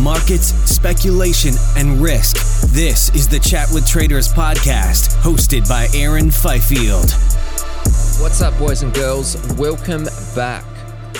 [0.00, 2.36] Markets, speculation, and risk.
[2.72, 7.10] This is the Chat with Traders podcast, hosted by Aaron Fifield.
[8.20, 9.36] What's up, boys and girls?
[9.58, 10.64] Welcome back.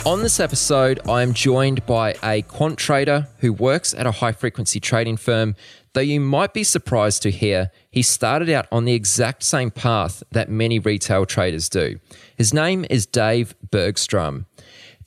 [0.07, 4.33] On this episode, I am joined by a quant trader who works at a high
[4.33, 5.57] frequency trading firm.
[5.93, 10.23] Though you might be surprised to hear, he started out on the exact same path
[10.31, 11.99] that many retail traders do.
[12.35, 14.47] His name is Dave Bergstrom.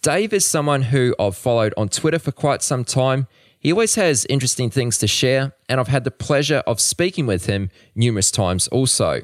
[0.03, 3.25] Dave is someone who I've followed on Twitter for quite some time.
[3.64, 7.45] He always has interesting things to share, and I've had the pleasure of speaking with
[7.45, 9.22] him numerous times also.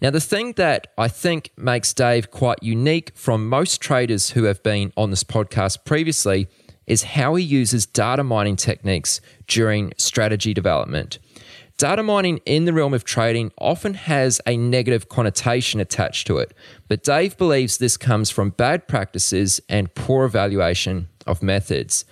[0.00, 4.62] Now, the thing that I think makes Dave quite unique from most traders who have
[4.62, 6.48] been on this podcast previously
[6.86, 11.18] is how he uses data mining techniques during strategy development.
[11.76, 16.54] Data mining in the realm of trading often has a negative connotation attached to it,
[16.88, 22.06] but Dave believes this comes from bad practices and poor evaluation of methods.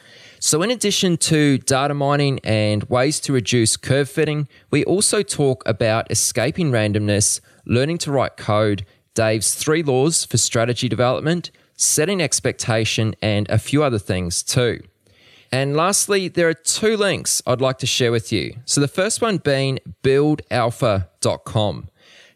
[0.45, 5.63] So, in addition to data mining and ways to reduce curve fitting, we also talk
[5.67, 13.15] about escaping randomness, learning to write code, Dave's three laws for strategy development, setting expectation,
[13.23, 14.81] and a few other things too.
[15.53, 18.57] And lastly, there are two links I'd like to share with you.
[18.65, 21.89] So, the first one being buildalpha.com.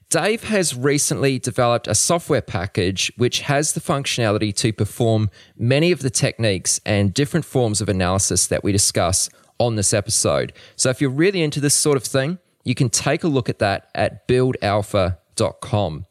[0.08, 6.00] Dave has recently developed a software package which has the functionality to perform many of
[6.00, 9.28] the techniques and different forms of analysis that we discuss
[9.58, 10.52] on this episode.
[10.76, 13.58] So if you're really into this sort of thing, you can take a look at
[13.58, 16.06] that at buildalpha.com.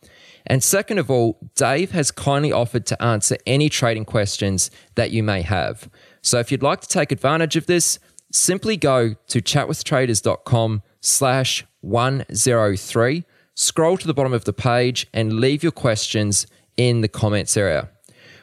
[0.48, 5.24] And second of all, Dave has kindly offered to answer any trading questions that you
[5.24, 5.90] may have.
[6.22, 13.24] So if you'd like to take advantage of this, simply go to chatwithtraders.com slash 103
[13.56, 16.46] scroll to the bottom of the page and leave your questions
[16.78, 17.90] in the comments area.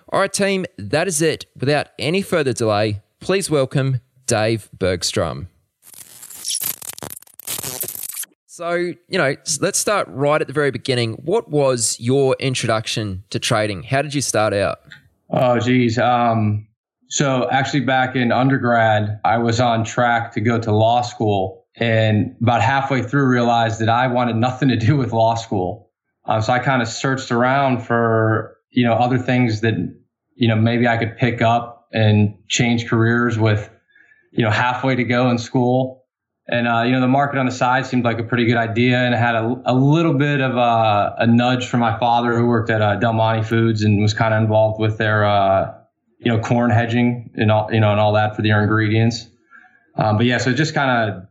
[0.08, 1.46] All right, team, that is it.
[1.58, 5.48] Without any further delay, please welcome Dave Bergstrom.
[8.46, 11.14] So, you know, let's start right at the very beginning.
[11.14, 13.82] What was your introduction to trading?
[13.82, 14.80] How did you start out?
[15.30, 15.98] Oh, geez.
[15.98, 16.66] Um,
[17.08, 22.36] so, actually, back in undergrad, I was on track to go to law school and
[22.42, 25.90] about halfway through realized that I wanted nothing to do with law school.
[26.24, 29.74] Uh, so I kind of searched around for, you know, other things that,
[30.34, 33.70] you know, maybe I could pick up and change careers with,
[34.30, 36.04] you know, halfway to go in school.
[36.48, 38.98] And, uh, you know, the market on the side seemed like a pretty good idea.
[38.98, 42.46] And I had a, a little bit of a, a, nudge from my father who
[42.46, 45.72] worked at uh, Del Monte Foods and was kind of involved with their, uh,
[46.18, 49.28] you know, corn hedging and all, you know, and all that for their ingredients.
[49.96, 51.22] Um, but yeah, so just kind of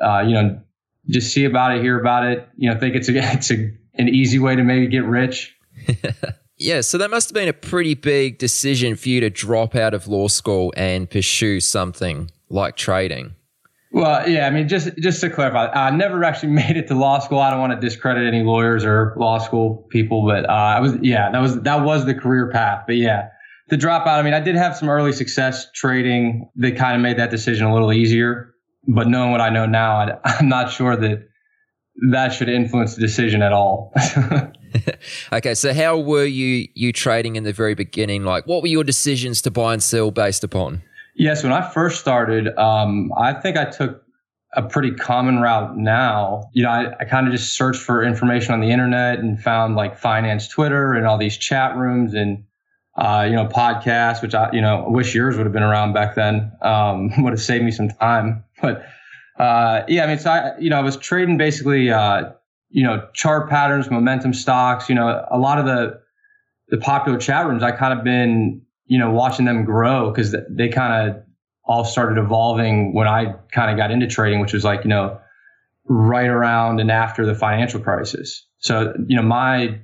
[0.00, 0.60] uh, you know,
[1.08, 2.48] just see about it, hear about it.
[2.56, 5.56] You know, think it's a it's a, an easy way to maybe get rich.
[6.58, 9.94] yeah, so that must have been a pretty big decision for you to drop out
[9.94, 13.34] of law school and pursue something like trading.
[13.92, 17.18] Well, yeah, I mean, just just to clarify, I never actually made it to law
[17.18, 17.40] school.
[17.40, 20.96] I don't want to discredit any lawyers or law school people, but uh, I was,
[21.02, 22.84] yeah, that was that was the career path.
[22.86, 23.28] But yeah,
[23.68, 24.06] the dropout.
[24.06, 27.66] I mean, I did have some early success trading that kind of made that decision
[27.66, 28.54] a little easier
[28.86, 31.28] but knowing what I know now, I, I'm not sure that
[32.10, 33.92] that should influence the decision at all.
[35.32, 38.24] okay, so how were you you trading in the very beginning?
[38.24, 40.82] Like, what were your decisions to buy and sell based upon?
[41.14, 44.02] Yes, when I first started, um, I think I took
[44.54, 46.48] a pretty common route now.
[46.52, 49.76] You know, I, I kind of just searched for information on the internet and found
[49.76, 52.44] like finance Twitter and all these chat rooms and
[52.96, 56.14] uh, you know podcasts, which I you know wish yours would have been around back
[56.14, 56.52] then.
[56.62, 58.44] Um, would have saved me some time.
[58.62, 58.84] But
[59.38, 62.30] uh, yeah, I mean, so I you know I was trading basically uh,
[62.68, 64.88] you know chart patterns, momentum stocks.
[64.88, 66.00] You know, a lot of the
[66.68, 70.68] the popular chat rooms I kind of been you know watching them grow because they
[70.68, 71.22] kind of
[71.70, 75.20] all started evolving when I kind of got into trading, which was like, you know,
[75.84, 78.44] right around and after the financial crisis.
[78.58, 79.78] So, you know, my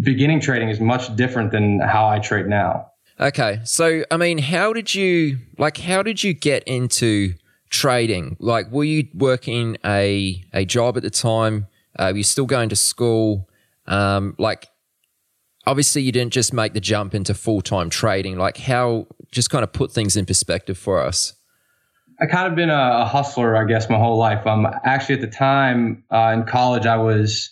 [0.00, 2.90] beginning trading is much different than how I trade now.
[3.18, 3.60] Okay.
[3.64, 7.34] So, I mean, how did you, like, how did you get into
[7.70, 8.36] trading?
[8.40, 11.66] Like, were you working a, a job at the time?
[11.98, 13.48] Uh, were you still going to school?
[13.86, 14.68] Um, like,
[15.66, 19.72] obviously you didn't just make the jump into full-time trading like how just kind of
[19.72, 21.34] put things in perspective for us
[22.20, 25.20] i kind of been a, a hustler i guess my whole life um actually at
[25.20, 27.50] the time uh, in college i was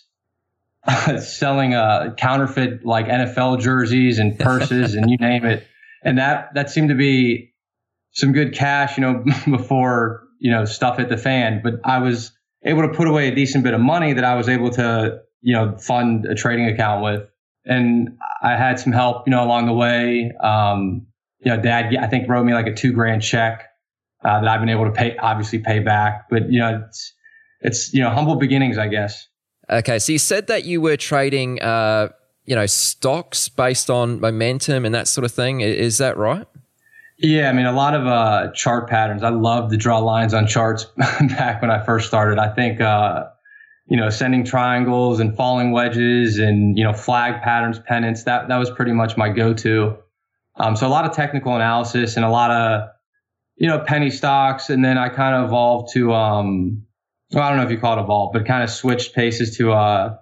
[1.19, 5.65] selling uh, counterfeit like nfl jerseys and purses and you name it
[6.03, 7.51] and that that seemed to be
[8.11, 9.23] some good cash you know
[9.57, 12.31] before you know stuff hit the fan but i was
[12.63, 15.53] able to put away a decent bit of money that i was able to you
[15.53, 17.27] know fund a trading account with
[17.65, 20.31] and I had some help, you know, along the way.
[20.41, 21.07] Um,
[21.39, 23.65] you know, dad, I think wrote me like a two grand check
[24.23, 26.27] uh, that I've been able to pay, obviously pay back.
[26.29, 27.13] But you know, it's
[27.61, 29.27] it's you know humble beginnings, I guess.
[29.69, 32.09] Okay, so you said that you were trading, uh,
[32.45, 35.61] you know, stocks based on momentum and that sort of thing.
[35.61, 36.47] Is that right?
[37.17, 39.23] Yeah, I mean, a lot of uh, chart patterns.
[39.23, 42.37] I love to draw lines on charts back when I first started.
[42.37, 43.25] I think uh,
[43.87, 48.23] you know, ascending triangles and falling wedges and, you know, flag patterns, pennants.
[48.23, 49.97] That, that was pretty much my go-to.
[50.55, 52.89] Um, so a lot of technical analysis and a lot of,
[53.57, 54.69] you know, penny stocks.
[54.69, 56.84] And then I kind of evolved to, um,
[57.31, 59.73] well, I don't know if you call it evolve, but kind of switched paces to,
[59.73, 60.15] uh,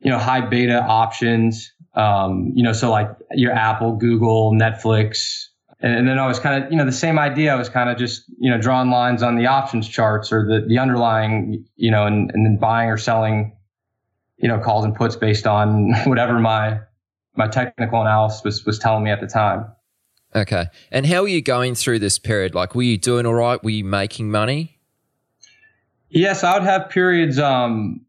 [0.00, 1.72] you know, high beta options.
[1.94, 5.46] Um, you know, so like your Apple, Google, Netflix,
[5.80, 7.52] and, and then I was kind of, you know, the same idea.
[7.52, 10.66] I was kind of just, you know, drawing lines on the options charts or the,
[10.66, 13.56] the underlying, you know, and, and then buying or selling,
[14.38, 16.80] you know, calls and puts based on whatever my,
[17.34, 19.66] my technical analysis was, was telling me at the time.
[20.34, 20.66] Okay.
[20.90, 22.54] And how were you going through this period?
[22.54, 23.62] Like, were you doing all right?
[23.62, 24.75] Were you making money?
[26.08, 28.06] Yes, I would have periods um,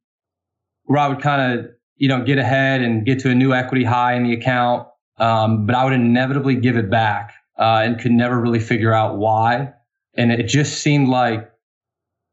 [0.84, 3.84] where I would kind of, you know, get ahead and get to a new equity
[3.84, 8.12] high in the account, um, but I would inevitably give it back uh, and could
[8.12, 9.74] never really figure out why.
[10.16, 11.52] And it just seemed like,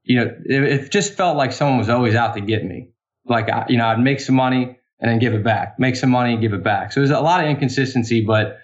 [0.03, 2.91] you know, it, it just felt like someone was always out to get me.
[3.27, 6.11] Like, I, you know, I'd make some money and then give it back, make some
[6.11, 6.93] money and give it back.
[6.93, 8.59] So there's a lot of inconsistency, but,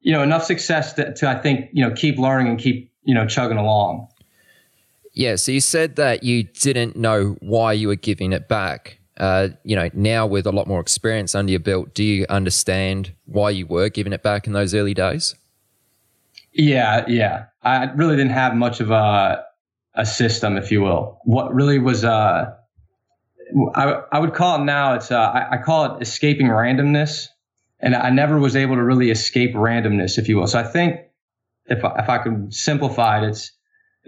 [0.00, 3.14] you know, enough success to, to I think, you know, keep learning and keep, you
[3.14, 4.08] know, chugging along.
[5.20, 5.36] Yeah.
[5.36, 9.00] So you said that you didn't know why you were giving it back.
[9.18, 13.12] Uh, you know, now with a lot more experience under your belt, do you understand
[13.26, 15.34] why you were giving it back in those early days?
[16.54, 17.44] Yeah, yeah.
[17.62, 19.44] I really didn't have much of a
[19.94, 21.20] a system, if you will.
[21.24, 22.54] What really was uh
[23.74, 27.26] I, I would call it now it's uh, I, I call it escaping randomness
[27.78, 30.46] and I never was able to really escape randomness, if you will.
[30.46, 30.98] So I think
[31.66, 33.52] if I, if I could simplify it, it's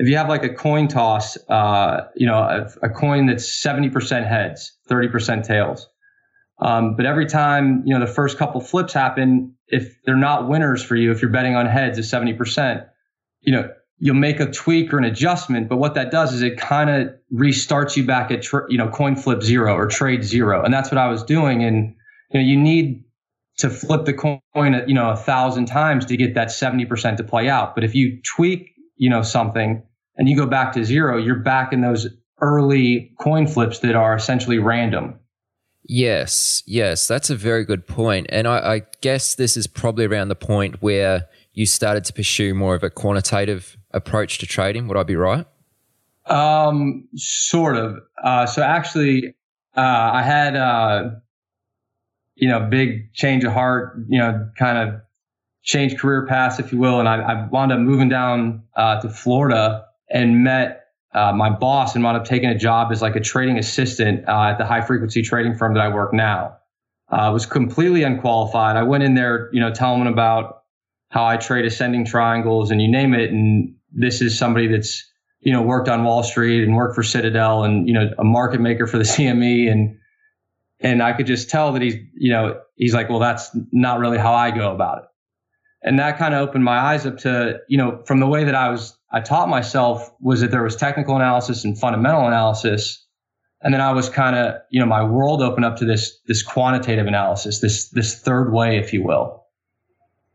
[0.02, 4.26] if you have like a coin toss, uh, you know, a, a coin that's 70%
[4.26, 5.88] heads, 30% tails.
[6.60, 10.82] Um, but every time, you know, the first couple flips happen, if they're not winners
[10.82, 12.85] for you, if you're betting on heads at 70%,
[13.42, 15.68] you know, you'll make a tweak or an adjustment.
[15.68, 19.14] But what that does is it kind of restarts you back at, you know, coin
[19.14, 20.64] flip zero or trade zero.
[20.64, 21.62] And that's what I was doing.
[21.62, 21.94] And,
[22.32, 23.04] you know, you need
[23.59, 27.49] to flip the coin, you know, a thousand times to get that 70% to play
[27.49, 27.76] out.
[27.76, 29.85] But if you tweak, you know, something
[30.16, 32.09] and you go back to zero, you're back in those
[32.40, 35.19] early coin flips that are essentially random.
[35.85, 38.26] Yes, yes, that's a very good point.
[38.31, 42.54] And I, I, guess this is probably around the point where you started to pursue
[42.54, 44.87] more of a quantitative approach to trading.
[44.88, 45.45] Would I be right?
[46.26, 47.99] Um, sort of.
[48.23, 49.35] Uh, so actually,
[49.76, 51.11] uh, I had, uh,
[52.37, 55.00] you know, big change of heart, you know, kind of
[55.64, 57.00] change career paths, if you will.
[57.00, 60.83] And I, I wound up moving down uh, to Florida and met
[61.14, 64.50] uh, my boss and wound up taking a job as like a trading assistant uh,
[64.50, 66.57] at the high frequency trading firm that I work now.
[67.11, 68.76] I uh, was completely unqualified.
[68.76, 70.62] I went in there, you know, telling them about
[71.11, 73.31] how I trade ascending triangles and you name it.
[73.31, 75.07] And this is somebody that's,
[75.40, 78.62] you know, worked on Wall Street and worked for Citadel and, you know, a market
[78.62, 79.71] maker for the CME.
[79.71, 79.99] And,
[80.81, 84.19] and I could just tell that he's, you know, he's like, well, that's not really
[84.19, 85.04] how I go about it.
[85.83, 88.55] And that kind of opened my eyes up to you know from the way that
[88.55, 93.05] I was I taught myself was that there was technical analysis and fundamental analysis,
[93.61, 96.43] and then I was kind of you know my world opened up to this this
[96.43, 99.45] quantitative analysis, this this third way, if you will,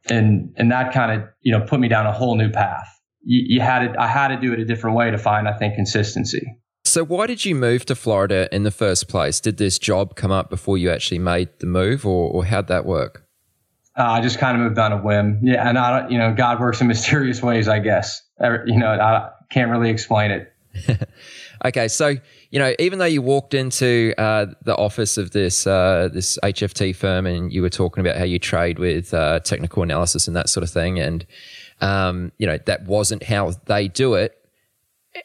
[0.10, 2.88] and and that kind of you know put me down a whole new path.
[3.24, 5.58] You, you had it, I had to do it a different way to find I
[5.58, 6.46] think consistency.
[6.86, 9.42] So, why did you move to Florida in the first place?
[9.42, 12.86] Did this job come up before you actually made the move, or, or how'd that
[12.86, 13.27] work?
[13.98, 15.40] Uh, I just kind of moved on a whim.
[15.42, 18.22] Yeah, and I don't, you know, God works in mysterious ways, I guess.
[18.40, 20.54] You know, I can't really explain it.
[21.66, 22.16] okay, so
[22.52, 26.96] you know, even though you walked into uh, the office of this uh, this HFT
[26.96, 30.50] firm and you were talking about how you trade with uh, technical analysis and that
[30.50, 31.26] sort of thing, and
[31.82, 34.38] um, you know that wasn't how they do it.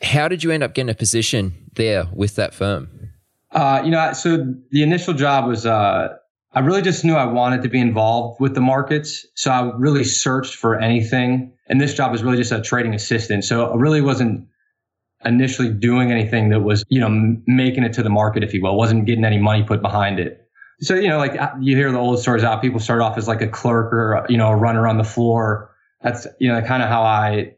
[0.03, 3.11] How did you end up getting a position there with that firm?
[3.51, 6.17] Uh, you know, so the initial job was uh,
[6.55, 9.27] I really just knew I wanted to be involved with the markets.
[9.35, 11.53] So I really searched for anything.
[11.67, 13.45] And this job was really just a trading assistant.
[13.45, 14.47] So I really wasn't
[15.25, 18.77] initially doing anything that was, you know, making it to the market, if you will,
[18.77, 20.47] wasn't getting any money put behind it.
[20.81, 23.29] So, you know, like uh, you hear the old stories out, people start off as
[23.29, 25.75] like a clerk or, you know, a runner on the floor.
[26.03, 27.55] That's, you know, kind of how I,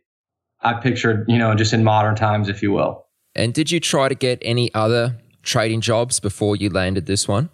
[0.61, 3.07] I pictured, you know, just in modern times, if you will.
[3.35, 7.49] And did you try to get any other trading jobs before you landed this one?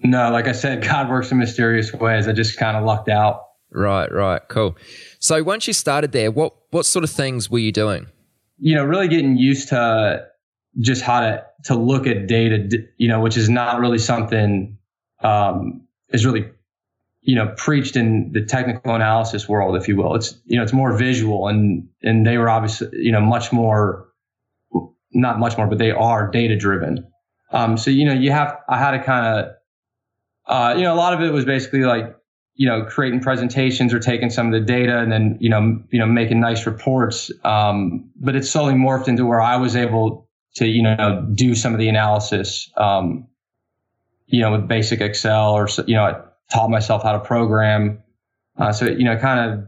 [0.00, 2.28] No, like I said, God works in mysterious ways.
[2.28, 3.42] I just kind of lucked out.
[3.70, 4.76] Right, right, cool.
[5.18, 8.06] So once you started there, what what sort of things were you doing?
[8.58, 10.26] You know, really getting used to
[10.78, 12.84] just how to to look at data.
[12.96, 14.78] You know, which is not really something
[15.22, 16.48] um, is really
[17.22, 20.14] you know preached in the technical analysis world, if you will.
[20.14, 24.06] It's you know it's more visual, and and they were obviously you know much more
[25.12, 27.06] not much more, but they are data driven.
[27.50, 29.55] Um, so you know you have I had to kind of
[30.46, 32.16] uh, you know, a lot of it was basically like,
[32.54, 35.98] you know, creating presentations or taking some of the data and then, you know, you
[35.98, 37.30] know, making nice reports.
[37.44, 41.74] Um, but it slowly morphed into where I was able to, you know, do some
[41.74, 43.26] of the analysis, um,
[44.26, 46.14] you know, with basic Excel or, you know, I
[46.50, 48.02] taught myself how to program.
[48.56, 49.66] Uh, so, you know, kind of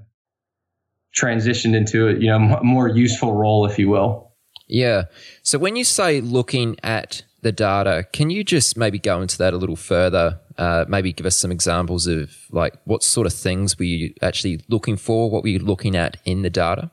[1.14, 4.32] transitioned into a, you know, m- more useful role, if you will.
[4.66, 5.04] Yeah.
[5.42, 9.54] So when you say looking at the data, can you just maybe go into that
[9.54, 10.40] a little further?
[10.56, 14.60] Uh, maybe give us some examples of like what sort of things were you actually
[14.68, 15.30] looking for?
[15.30, 16.90] What were you looking at in the data?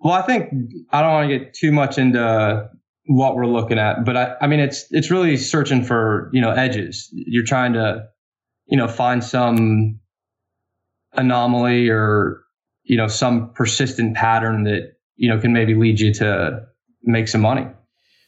[0.00, 0.52] Well, I think
[0.90, 2.68] I don't want to get too much into
[3.06, 6.50] what we're looking at, but I, I mean, it's it's really searching for you know
[6.50, 7.08] edges.
[7.12, 8.06] You're trying to
[8.66, 10.00] you know find some
[11.12, 12.42] anomaly or
[12.82, 16.66] you know some persistent pattern that you know can maybe lead you to
[17.02, 17.66] make some money.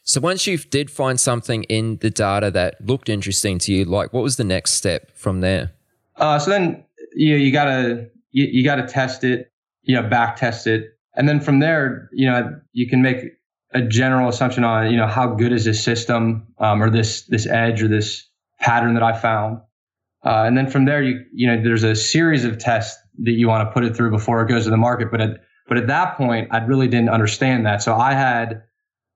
[0.09, 4.11] So once you did find something in the data that looked interesting to you, like
[4.11, 5.71] what was the next step from there?
[6.15, 9.51] Uh, so then you you gotta you, you gotta test it,
[9.83, 13.17] you know, back test it, and then from there, you know, you can make
[13.75, 17.45] a general assumption on you know how good is this system um, or this this
[17.45, 18.27] edge or this
[18.59, 19.59] pattern that I found,
[20.25, 23.47] uh, and then from there, you you know, there's a series of tests that you
[23.47, 25.85] want to put it through before it goes to the market, but at but at
[25.85, 28.63] that point, I really didn't understand that, so I had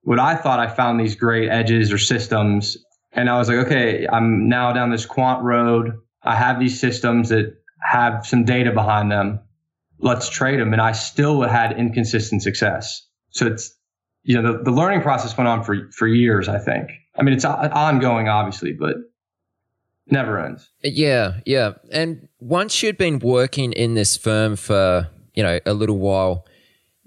[0.04, 2.76] what I thought I found these great edges or systems.
[3.12, 5.98] And I was like, okay, I'm now down this quant road.
[6.22, 7.56] I have these systems that
[7.90, 9.40] have some data behind them.
[9.98, 10.72] Let's trade them.
[10.72, 13.06] And I still had inconsistent success.
[13.30, 13.74] So it's,
[14.22, 16.90] you know, the, the learning process went on for, for years, I think.
[17.16, 18.96] I mean, it's ongoing, obviously, but
[20.06, 20.68] never ends.
[20.82, 21.40] Yeah.
[21.46, 21.74] Yeah.
[21.92, 26.46] And once you'd been working in this firm for, you know, a little while,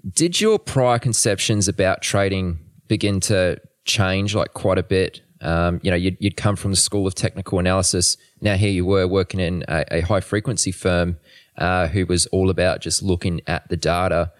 [0.08, 5.20] did your prior conceptions about trading begin to change like quite a bit.
[5.40, 8.16] Um, you know, you'd, you'd, come from the school of technical analysis.
[8.40, 11.16] Now here you were working in a, a high frequency firm
[11.56, 14.32] uh, who was all about just looking at the data.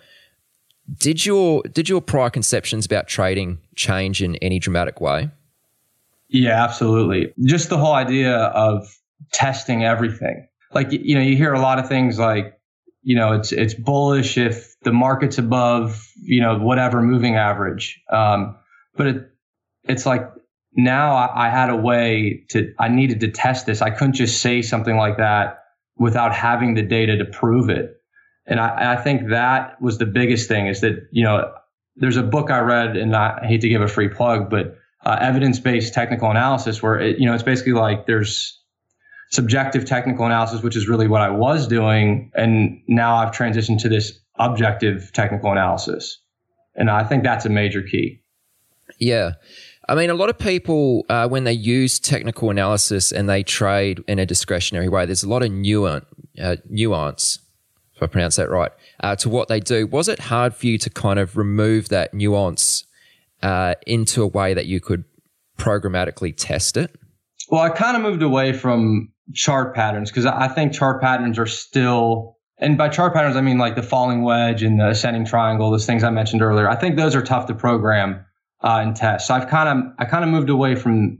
[0.98, 5.30] Did your did your prior conceptions about trading change in any dramatic way?
[6.28, 7.32] Yeah, absolutely.
[7.44, 8.88] Just the whole idea of
[9.32, 10.48] testing everything.
[10.72, 12.58] Like you know, you hear a lot of things like,
[13.02, 18.00] you know, it's it's bullish if the market's above you know, whatever moving average.
[18.10, 18.56] Um,
[18.96, 19.30] but it,
[19.84, 20.28] it's like
[20.72, 23.82] now I, I had a way to, I needed to test this.
[23.82, 25.64] I couldn't just say something like that
[25.96, 27.94] without having the data to prove it.
[28.46, 31.52] And I, I think that was the biggest thing is that, you know,
[31.96, 35.18] there's a book I read and I hate to give a free plug, but uh,
[35.20, 38.60] evidence-based technical analysis where it, you know, it's basically like there's
[39.30, 42.30] subjective technical analysis, which is really what I was doing.
[42.34, 46.20] And now I've transitioned to this objective technical analysis.
[46.74, 48.20] And I think that's a major key.
[48.98, 49.32] Yeah.
[49.88, 54.02] I mean, a lot of people, uh, when they use technical analysis and they trade
[54.06, 56.04] in a discretionary way, there's a lot of nuance,
[56.40, 57.38] uh, nuance
[57.98, 59.86] if I pronounce that right, uh, to what they do.
[59.88, 62.84] Was it hard for you to kind of remove that nuance
[63.42, 65.04] uh, into a way that you could
[65.58, 66.94] programmatically test it?
[67.48, 71.46] Well, I kind of moved away from chart patterns because I think chart patterns are
[71.46, 75.70] still, and by chart patterns, I mean like the falling wedge and the ascending triangle,
[75.70, 76.68] those things I mentioned earlier.
[76.68, 78.24] I think those are tough to program
[78.62, 79.26] uh, and test.
[79.28, 81.18] So I've kind of, I kind of moved away from,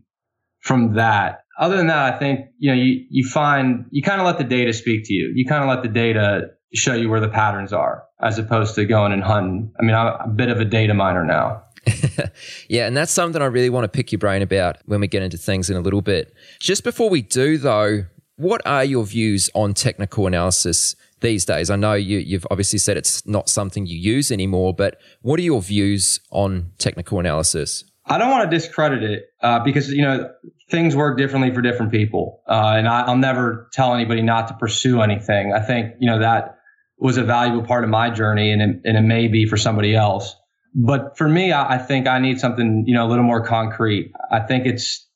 [0.61, 1.45] from that.
[1.59, 4.45] Other than that, I think, you know, you, you find, you kind of let the
[4.45, 5.33] data speak to you.
[5.35, 8.85] You kind of let the data show you where the patterns are as opposed to
[8.85, 9.73] going and hunting.
[9.79, 11.63] I mean, I'm a bit of a data miner now.
[12.69, 15.23] yeah, and that's something I really want to pick your brain about when we get
[15.23, 16.35] into things in a little bit.
[16.61, 18.05] Just before we do, though,
[18.37, 21.71] what are your views on technical analysis these days?
[21.71, 25.43] I know you, have obviously said it's not something you use anymore, but what are
[25.43, 27.85] your views on technical analysis?
[28.07, 30.31] I don't want to discredit it uh, because you know
[30.71, 34.55] things work differently for different people, uh, and I, will never tell anybody not to
[34.55, 35.53] pursue anything.
[35.53, 36.59] I think you know that
[36.99, 39.95] was a valuable part of my journey, and it, and it may be for somebody
[39.95, 40.35] else.
[40.75, 44.13] But for me, I, I think I need something, you know, a little more concrete.
[44.31, 45.07] I think it's,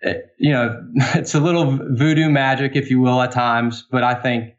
[0.00, 3.86] it, you know, it's a little voodoo magic, if you will, at times.
[3.90, 4.54] But I think,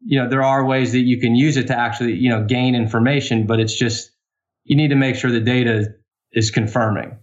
[0.00, 2.74] you know, there are ways that you can use it to actually, you know, gain
[2.74, 3.46] information.
[3.46, 4.10] But it's just
[4.64, 5.94] you need to make sure the data
[6.32, 7.18] is confirming.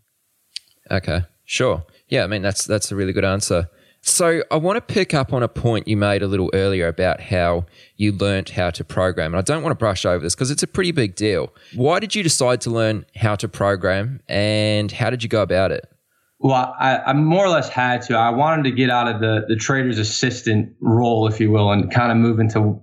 [0.92, 1.86] Okay, sure.
[2.10, 3.70] Yeah, I mean that's that's a really good answer.
[4.08, 7.22] So I want to pick up on a point you made a little earlier about
[7.22, 7.66] how
[7.98, 9.34] you learnt how to program.
[9.34, 11.52] And I don't want to brush over this because it's a pretty big deal.
[11.74, 15.72] Why did you decide to learn how to program and how did you go about
[15.72, 15.92] it?
[16.40, 18.18] Well, I, I more or less had to.
[18.18, 21.92] I wanted to get out of the, the trader's assistant role, if you will, and
[21.92, 22.82] kind of move into,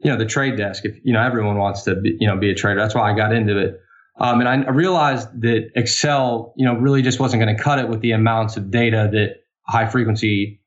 [0.00, 0.84] you know, the trade desk.
[0.84, 2.80] If, you know, everyone wants to, be, you know, be a trader.
[2.80, 3.80] That's why I got into it.
[4.18, 7.88] Um, and I realized that Excel, you know, really just wasn't going to cut it
[7.88, 9.36] with the amounts of data that
[9.66, 10.60] high frequency,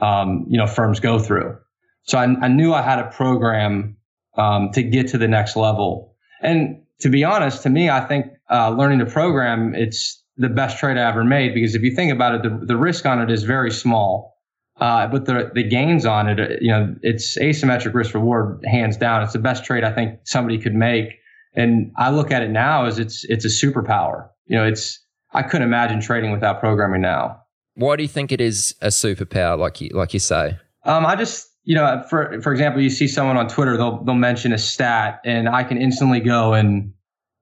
[0.00, 1.58] um, you know, firms go through.
[2.02, 3.96] So I, I knew I had a program
[4.36, 6.14] um, to get to the next level.
[6.40, 10.78] And to be honest, to me, I think uh, learning to program it's the best
[10.78, 13.30] trade I ever made because if you think about it, the, the risk on it
[13.30, 14.36] is very small.
[14.80, 19.22] Uh, but the the gains on it, you know, it's asymmetric risk reward hands down.
[19.24, 21.18] It's the best trade I think somebody could make.
[21.54, 24.28] And I look at it now as it's it's a superpower.
[24.46, 25.00] You know, it's
[25.32, 27.42] I couldn't imagine trading without programming now.
[27.74, 30.56] Why do you think it is a superpower, like you like you say?
[30.84, 34.14] Um, I just you know, for for example, you see someone on Twitter, they'll they'll
[34.14, 36.92] mention a stat, and I can instantly go and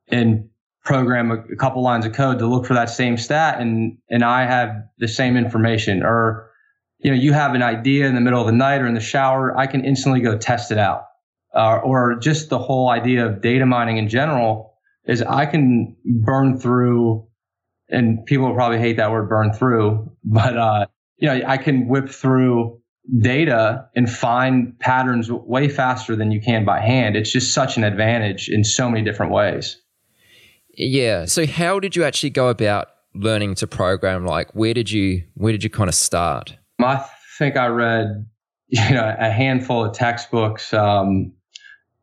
[0.08, 0.48] and
[0.86, 4.24] program a, a couple lines of code to look for that same stat, and and
[4.24, 6.02] I have the same information.
[6.02, 6.50] Or
[6.98, 9.00] you know, you have an idea in the middle of the night or in the
[9.00, 11.04] shower, I can instantly go test it out.
[11.54, 14.74] Uh, or just the whole idea of data mining in general
[15.06, 17.26] is I can burn through
[17.88, 20.86] and people probably hate that word burn through, but, uh,
[21.18, 22.80] you know, I can whip through
[23.20, 27.16] data and find patterns way faster than you can by hand.
[27.16, 29.80] It's just such an advantage in so many different ways.
[30.76, 31.24] Yeah.
[31.24, 34.24] So how did you actually go about learning to program?
[34.26, 36.56] Like where did you where did you kind of start?
[36.80, 37.04] I
[37.38, 38.26] think I read
[38.68, 40.72] you know a handful of textbooks.
[40.72, 41.32] Um,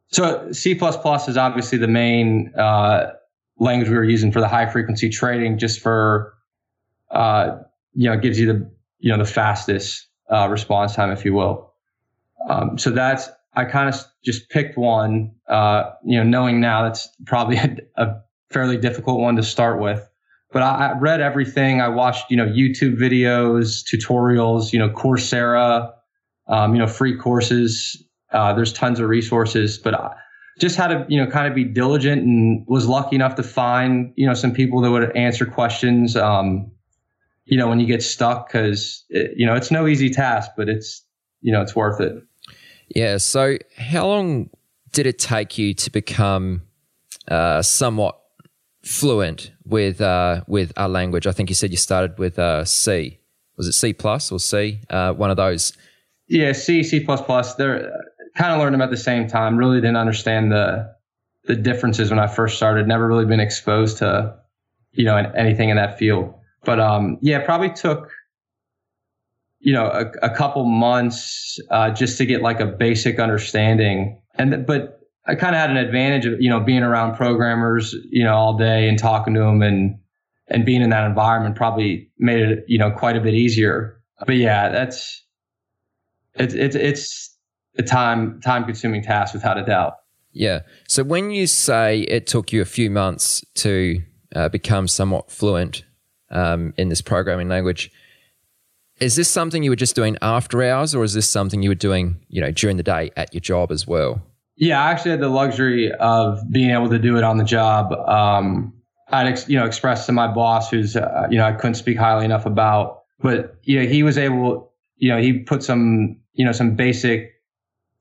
[0.08, 3.14] so C plus is obviously the main uh,
[3.60, 6.34] language we were using for the high frequency trading just for
[7.12, 7.58] uh,
[7.94, 11.74] you know gives you the you know the fastest uh, response time if you will
[12.50, 17.10] um, so that's i kind of just picked one uh, you know knowing now that's
[17.26, 18.16] probably a, a,
[18.54, 20.08] fairly difficult one to start with.
[20.52, 21.82] But I, I, read everything.
[21.82, 25.92] I watched you know youtube videos tutorials you know coursera
[26.48, 28.04] um, you know free courses.
[28.32, 30.16] Uh, there's tons of resources but I,
[30.60, 34.14] just had to you know kind of be diligent and was lucky enough to find
[34.16, 36.72] you know some people that would answer questions um,
[37.46, 41.04] you know when you get stuck because you know it's no easy task but it's
[41.42, 42.24] you know it's worth it.
[42.90, 44.50] Yeah so how long
[44.92, 46.62] did it take you to become
[47.28, 48.20] uh, somewhat
[48.84, 53.20] fluent with uh, with our language i think you said you started with uh, c
[53.58, 55.74] was it c plus or c uh, one of those
[56.28, 57.92] yeah c c plus plus there
[58.36, 59.58] kind of learned them at the same time.
[59.58, 60.94] Really didn't understand the
[61.46, 62.88] the differences when I first started.
[62.88, 64.36] Never really been exposed to
[64.92, 66.34] you know anything in that field.
[66.64, 68.10] But um, yeah, probably took
[69.60, 74.20] you know a, a couple months uh, just to get like a basic understanding.
[74.36, 78.24] And but I kind of had an advantage of you know being around programmers you
[78.24, 80.00] know all day and talking to them and
[80.48, 84.02] and being in that environment probably made it you know quite a bit easier.
[84.26, 85.24] But yeah, that's
[86.36, 87.38] it's it's it's
[87.78, 89.98] a time time consuming task without a doubt.
[90.32, 90.62] Yeah.
[90.88, 94.02] So when you say it took you a few months to
[94.36, 95.84] uh, become somewhat fluent
[96.32, 97.92] um, in this programming language,
[99.00, 101.76] is this something you were just doing after hours, or is this something you were
[101.76, 104.22] doing, you know, during the day at your job as well?
[104.56, 107.92] Yeah, I actually had the luxury of being able to do it on the job.
[108.08, 108.74] Um,
[109.10, 111.98] I'd ex- you know expressed to my boss, who's uh, you know I couldn't speak
[111.98, 116.46] highly enough about, but you know he was able, you know he put some you
[116.46, 117.32] know some basic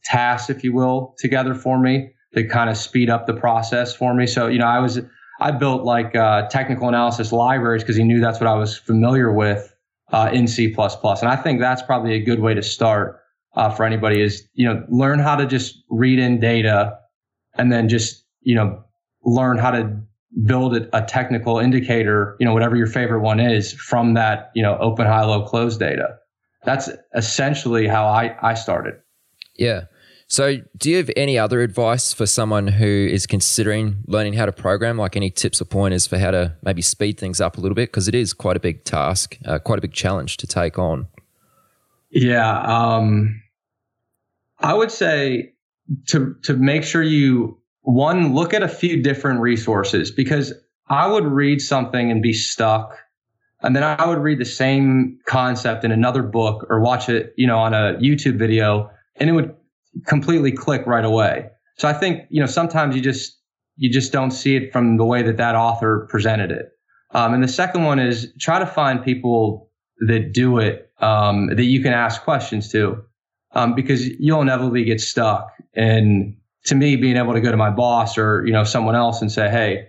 [0.04, 4.14] tasks, if you will, together for me to kind of speed up the process for
[4.14, 4.26] me.
[4.26, 5.00] So you know I was
[5.40, 9.32] I built like uh, technical analysis libraries because he knew that's what I was familiar
[9.32, 9.74] with
[10.12, 13.21] uh, in C++, and I think that's probably a good way to start
[13.54, 16.98] uh, for anybody is, you know, learn how to just read in data
[17.54, 18.82] and then just, you know,
[19.24, 19.96] learn how to
[20.44, 24.78] build a, technical indicator, you know, whatever your favorite one is from that, you know,
[24.78, 26.16] open, high, low, close data.
[26.64, 28.94] That's essentially how I, I started.
[29.56, 29.82] Yeah.
[30.28, 34.52] So, do you have any other advice for someone who is considering learning how to
[34.52, 34.96] program?
[34.96, 37.90] Like any tips or pointers for how to maybe speed things up a little bit?
[37.90, 41.06] Because it is quite a big task, uh, quite a big challenge to take on.
[42.12, 42.60] Yeah.
[42.60, 43.42] Um,
[44.60, 45.54] I would say
[46.08, 50.52] to to make sure you one look at a few different resources because
[50.88, 52.96] I would read something and be stuck
[53.62, 57.46] and then I would read the same concept in another book or watch it, you
[57.46, 59.54] know, on a YouTube video and it would
[60.06, 61.48] completely click right away.
[61.78, 63.38] So I think, you know, sometimes you just
[63.76, 66.68] you just don't see it from the way that that author presented it.
[67.12, 69.70] Um, and the second one is try to find people
[70.08, 73.02] that do it um, that you can ask questions to
[73.54, 75.52] um, because you'll inevitably get stuck.
[75.74, 79.20] And to me, being able to go to my boss or you know someone else
[79.20, 79.88] and say, "Hey,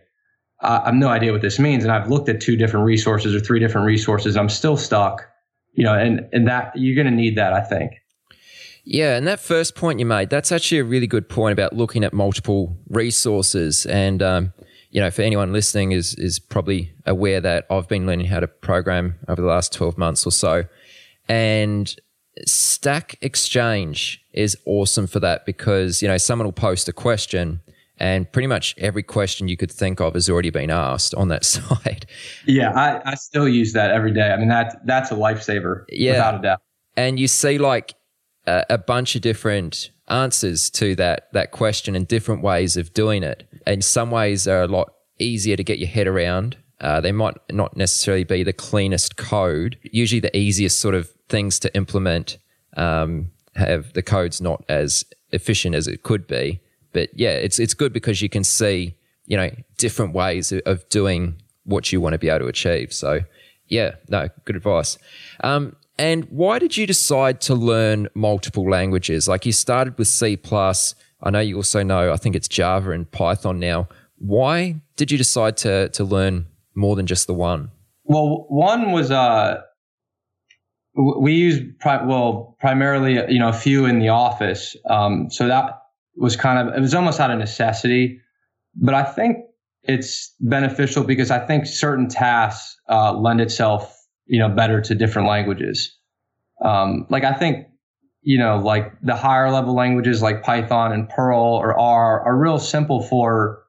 [0.62, 3.40] I have no idea what this means," and I've looked at two different resources or
[3.40, 5.28] three different resources, I'm still stuck.
[5.74, 7.94] You know, and and that you're going to need that, I think.
[8.86, 12.04] Yeah, and that first point you made, that's actually a really good point about looking
[12.04, 13.86] at multiple resources.
[13.86, 14.54] And um,
[14.94, 18.48] you know, for anyone listening, is is probably aware that I've been learning how to
[18.48, 20.66] program over the last twelve months or so,
[21.28, 21.94] and
[22.46, 27.62] Stack Exchange is awesome for that because, you know, someone will post a question
[27.98, 31.46] and pretty much every question you could think of has already been asked on that
[31.46, 32.06] site.
[32.46, 34.32] Yeah, I, I still use that every day.
[34.32, 36.12] I mean, that that's a lifesaver yeah.
[36.12, 36.62] without a doubt.
[36.96, 37.94] And you see like
[38.46, 43.24] a, a bunch of different answers to that that question and different ways of doing
[43.24, 43.48] it.
[43.66, 46.58] And some ways are a lot easier to get your head around.
[46.82, 49.78] Uh, they might not necessarily be the cleanest code.
[49.84, 52.38] Usually, the easiest sort of things to implement
[52.76, 56.60] um, have the code's not as efficient as it could be.
[56.92, 61.42] But yeah, it's it's good because you can see you know different ways of doing
[61.64, 62.92] what you want to be able to achieve.
[62.92, 63.22] So
[63.68, 64.98] yeah, no, good advice.
[65.44, 69.28] Um, and why did you decide to learn multiple languages?
[69.28, 70.96] Like you started with C plus.
[71.22, 73.88] I know you also know I think it's Java and Python now.
[74.18, 77.72] Why did you decide to to learn more than just the one?
[78.06, 79.62] Well, one was uh
[80.96, 85.82] we use pri- well primarily you know a few in the office um, so that
[86.16, 88.20] was kind of it was almost out of necessity
[88.76, 89.38] but i think
[89.84, 94.03] it's beneficial because i think certain tasks uh, lend itself
[94.34, 95.98] you know better to different languages
[96.64, 97.68] um, like i think
[98.22, 102.60] you know like the higher level languages like python and perl or r are real
[102.60, 103.62] simple for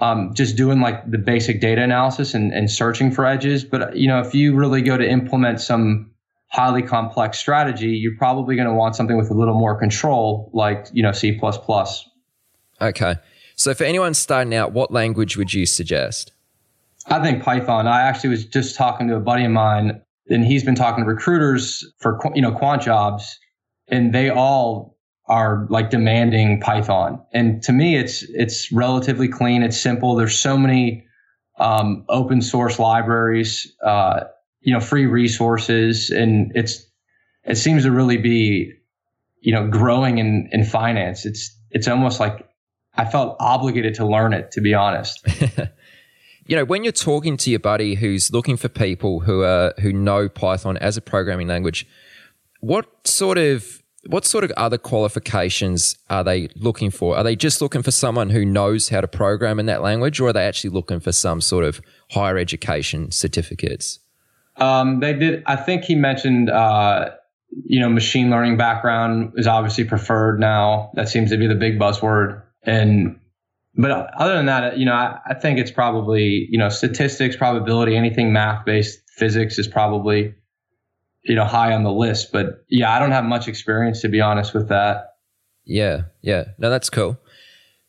[0.00, 4.08] um, just doing like the basic data analysis and, and searching for edges but you
[4.08, 6.10] know if you really go to implement some
[6.50, 10.86] highly complex strategy, you're probably going to want something with a little more control, like
[10.92, 11.38] you know C++.
[12.80, 13.14] Okay.
[13.56, 16.32] So for anyone starting out, what language would you suggest?
[17.10, 17.86] I think Python.
[17.86, 21.08] I actually was just talking to a buddy of mine, and he's been talking to
[21.08, 23.38] recruiters for you know quant jobs,
[23.88, 27.20] and they all are like demanding Python.
[27.32, 29.62] And to me, it's it's relatively clean.
[29.62, 30.14] It's simple.
[30.14, 31.04] There's so many
[31.58, 33.72] um, open source libraries.
[33.84, 34.20] Uh,
[34.60, 36.86] you know free resources and it's
[37.44, 38.72] it seems to really be
[39.40, 42.48] you know growing in in finance it's it's almost like
[42.96, 45.26] i felt obligated to learn it to be honest
[46.48, 49.92] you know when you're talking to your buddy who's looking for people who are who
[49.92, 51.86] know python as a programming language
[52.60, 57.60] what sort of what sort of other qualifications are they looking for are they just
[57.60, 60.70] looking for someone who knows how to program in that language or are they actually
[60.70, 61.80] looking for some sort of
[62.10, 64.00] higher education certificates
[64.58, 65.42] um, they did.
[65.46, 67.10] I think he mentioned, uh,
[67.64, 70.90] you know, machine learning background is obviously preferred now.
[70.94, 72.42] That seems to be the big buzzword.
[72.64, 73.18] And
[73.78, 77.96] but other than that, you know, I, I think it's probably you know statistics, probability,
[77.96, 80.34] anything math based, physics is probably
[81.22, 82.32] you know high on the list.
[82.32, 85.14] But yeah, I don't have much experience to be honest with that.
[85.64, 87.18] Yeah, yeah, no, that's cool.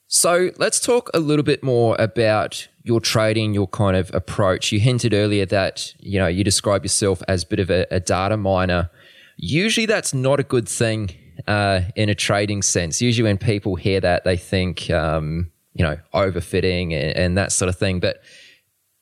[0.08, 4.72] So let's talk a little bit more about your trading, your kind of approach.
[4.72, 8.00] You hinted earlier that you know you describe yourself as a bit of a, a
[8.00, 8.92] data miner.
[9.38, 11.12] Usually, that's not a good thing
[11.48, 13.02] uh, in a trading sense.
[13.02, 17.70] Usually, when people hear that, they think, um, you know, overfitting and, and that sort
[17.70, 18.00] of thing.
[18.00, 18.22] But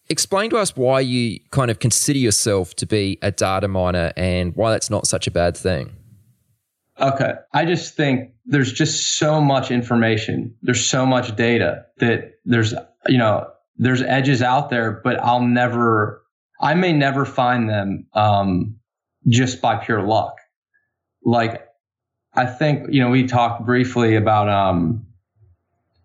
[0.09, 4.55] explain to us why you kind of consider yourself to be a data miner and
[4.55, 5.95] why that's not such a bad thing.
[6.99, 7.33] Okay.
[7.53, 10.55] I just think there's just so much information.
[10.61, 12.73] There's so much data that there's,
[13.07, 16.23] you know, there's edges out there, but I'll never,
[16.61, 18.75] I may never find them um,
[19.27, 20.35] just by pure luck.
[21.23, 21.63] Like,
[22.33, 25.06] I think, you know, we talked briefly about, um,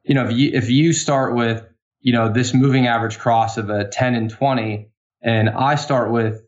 [0.05, 1.65] you know, if you, if you start with,
[2.01, 4.89] you know, this moving average cross of a 10 and 20,
[5.23, 6.43] and I start with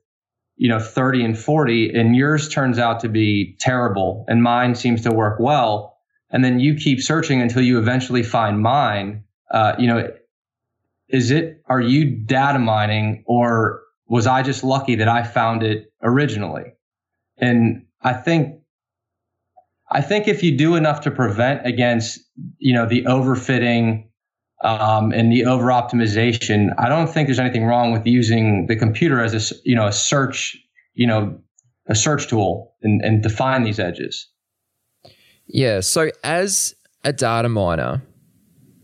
[0.57, 5.03] you know 30 and 40 and yours turns out to be terrible and mine seems
[5.03, 5.97] to work well
[6.31, 10.09] and then you keep searching until you eventually find mine uh, you know
[11.09, 15.93] is it are you data mining or was i just lucky that i found it
[16.03, 16.73] originally?
[17.39, 18.61] And i think
[19.91, 22.21] i think if you do enough to prevent against
[22.59, 24.09] you know the overfitting
[24.63, 29.23] um, and the over optimization, I don't think there's anything wrong with using the computer
[29.23, 30.57] as a you know a search
[30.95, 31.39] you know
[31.87, 34.29] a search tool and, and define these edges.
[35.47, 35.81] Yeah.
[35.81, 38.03] So as a data miner,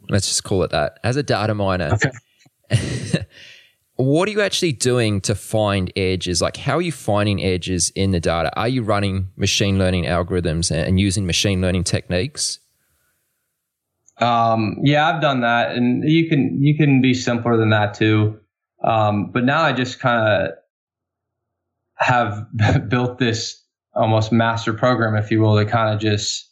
[0.09, 0.99] let's just call it that.
[1.03, 3.27] As a data miner, okay.
[3.97, 6.41] what are you actually doing to find edges?
[6.43, 8.51] Like, how are you finding edges in the data?
[8.59, 12.60] Are you running machine learning algorithms and using machine learning techniques?
[14.21, 18.39] Um, yeah, I've done that, and you can you can be simpler than that too.
[18.85, 20.51] Um, but now I just kind of
[21.97, 22.47] have
[22.89, 23.63] built this
[23.95, 26.51] almost master program, if you will, to kind of just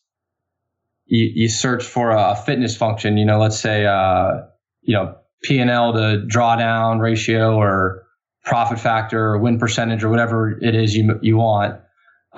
[1.07, 3.17] you, you, search for a fitness function.
[3.17, 4.43] You know, let's say uh,
[4.83, 8.05] you know P and L to drawdown ratio or
[8.45, 11.81] profit factor or win percentage or whatever it is you you want.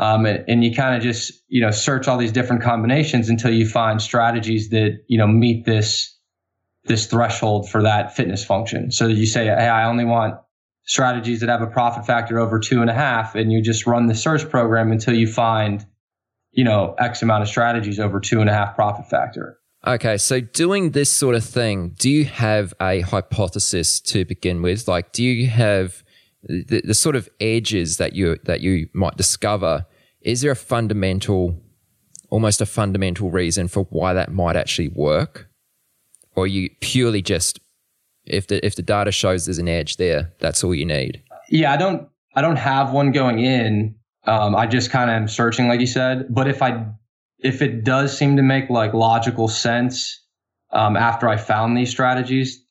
[0.00, 3.52] Um, and, and, you kind of just you know search all these different combinations until
[3.52, 6.16] you find strategies that you know meet this
[6.84, 8.90] this threshold for that fitness function.
[8.90, 10.36] So you say, hey, I only want
[10.84, 14.06] strategies that have a profit factor over two and a half, and you just run
[14.06, 15.84] the search program until you find
[16.52, 19.58] you know X amount of strategies over two and a half profit factor.
[19.86, 24.88] Okay, so doing this sort of thing, do you have a hypothesis to begin with?
[24.88, 26.02] Like, do you have
[26.42, 29.84] the, the sort of edges that you that you might discover
[30.22, 31.60] is there a fundamental,
[32.28, 35.48] almost a fundamental reason for why that might actually work?
[36.36, 37.60] Or you purely just,
[38.24, 41.22] if the, if the data shows there's an edge there, that's all you need?
[41.48, 43.94] Yeah, I don't, I don't have one going in.
[44.26, 46.26] Um, I just kind of am searching, like you said.
[46.28, 46.86] But if I,
[47.38, 50.22] if it does seem to make like logical sense
[50.70, 52.62] um, after I found these strategies,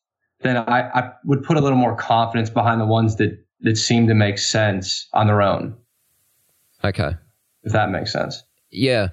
[0.41, 4.07] then I, I would put a little more confidence behind the ones that that seem
[4.07, 5.75] to make sense on their own.
[6.85, 7.15] Okay
[7.63, 8.43] if that makes sense.
[8.71, 9.09] Yeah.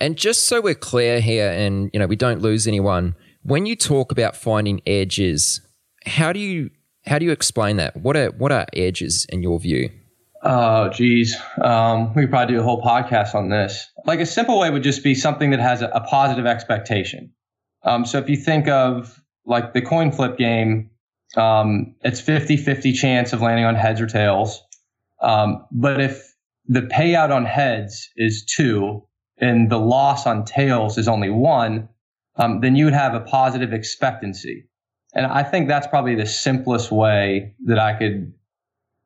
[0.00, 3.76] And just so we're clear here and you know we don't lose anyone, when you
[3.76, 5.60] talk about finding edges,
[6.06, 6.70] how do you
[7.06, 7.96] how do you explain that?
[7.96, 9.90] What are what are edges in your view?
[10.42, 11.36] Oh, geez.
[11.60, 13.90] Um, we could probably do a whole podcast on this.
[14.06, 17.32] Like a simple way would just be something that has a, a positive expectation.
[17.82, 20.90] Um, so if you think of like the coin flip game,
[21.36, 24.62] um, it's 50 50 chance of landing on heads or tails.
[25.20, 26.29] Um, but if
[26.66, 29.02] the payout on heads is two
[29.38, 31.88] and the loss on tails is only one,
[32.36, 34.66] um, then you would have a positive expectancy.
[35.14, 38.32] And I think that's probably the simplest way that I could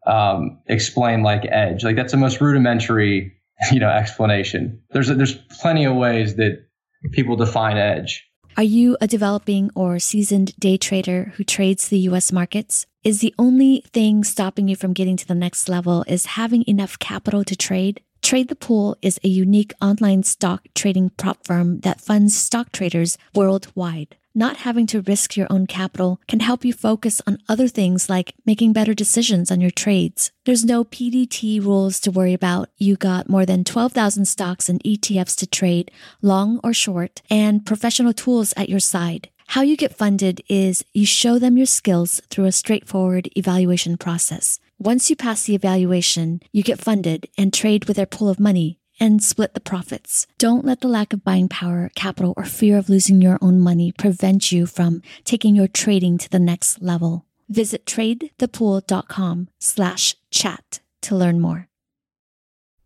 [0.07, 1.83] um, explain like edge.
[1.83, 3.33] Like that's the most rudimentary,
[3.73, 4.81] you know, explanation.
[4.91, 6.67] There's there's plenty of ways that
[7.13, 8.27] people define edge.
[8.57, 12.87] Are you a developing or seasoned day trader who trades the US markets?
[13.05, 16.99] Is the only thing stopping you from getting to the next level is having enough
[16.99, 18.01] capital to trade?
[18.23, 23.19] Trade the Pool is a unique online stock trading prop firm that funds stock traders
[23.35, 28.11] worldwide not having to risk your own capital can help you focus on other things
[28.11, 30.33] like making better decisions on your trades.
[30.45, 32.69] There's no PDT rules to worry about.
[32.77, 35.91] You got more than 12,000 stocks and ETFs to trade,
[36.21, 39.29] long or short, and professional tools at your side.
[39.55, 44.59] How you get funded is you show them your skills through a straightforward evaluation process.
[44.81, 48.81] Once you pass the evaluation, you get funded and trade with their pool of money
[48.99, 50.27] and split the profits.
[50.39, 53.93] Don't let the lack of buying power, capital, or fear of losing your own money
[53.93, 57.25] prevent you from taking your trading to the next level.
[57.49, 61.69] Visit tradethepool.com slash chat to learn more.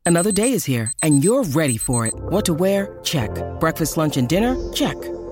[0.04, 2.12] Another day is here and you're ready for it.
[2.14, 3.00] What to wear?
[3.04, 3.30] Check.
[3.58, 4.54] Breakfast, lunch, and dinner?
[4.74, 4.98] Check.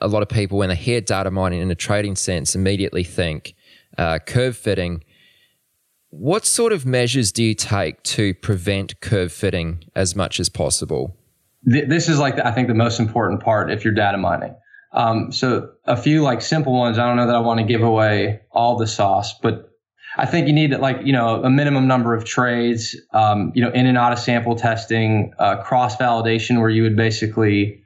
[0.00, 3.54] a lot of people, when they hear data mining in a trading sense, immediately think
[3.98, 5.02] uh, curve fitting.
[6.10, 11.16] What sort of measures do you take to prevent curve fitting as much as possible?
[11.62, 14.54] This is like I think the most important part if you're data mining.
[14.92, 16.98] Um, so a few like simple ones.
[16.98, 19.70] I don't know that I want to give away all the sauce, but
[20.16, 22.96] I think you need like you know a minimum number of trades.
[23.12, 26.96] Um, you know, in and out of sample testing, uh, cross validation, where you would
[26.96, 27.82] basically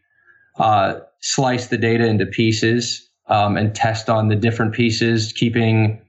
[0.58, 6.02] uh, slice the data into pieces um, and test on the different pieces, keeping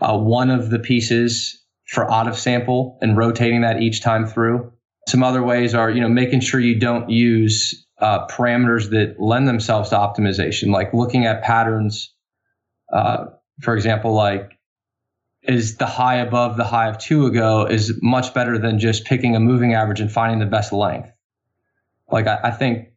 [0.00, 4.72] uh, one of the pieces for out of sample and rotating that each time through.
[5.08, 9.46] Some other ways are, you know, making sure you don't use uh, parameters that lend
[9.46, 12.12] themselves to optimization, like looking at patterns.
[12.92, 13.26] Uh,
[13.60, 14.58] for example, like
[15.42, 19.34] is the high above the high of two ago is much better than just picking
[19.34, 21.10] a moving average and finding the best length.
[22.10, 22.91] Like I, I think,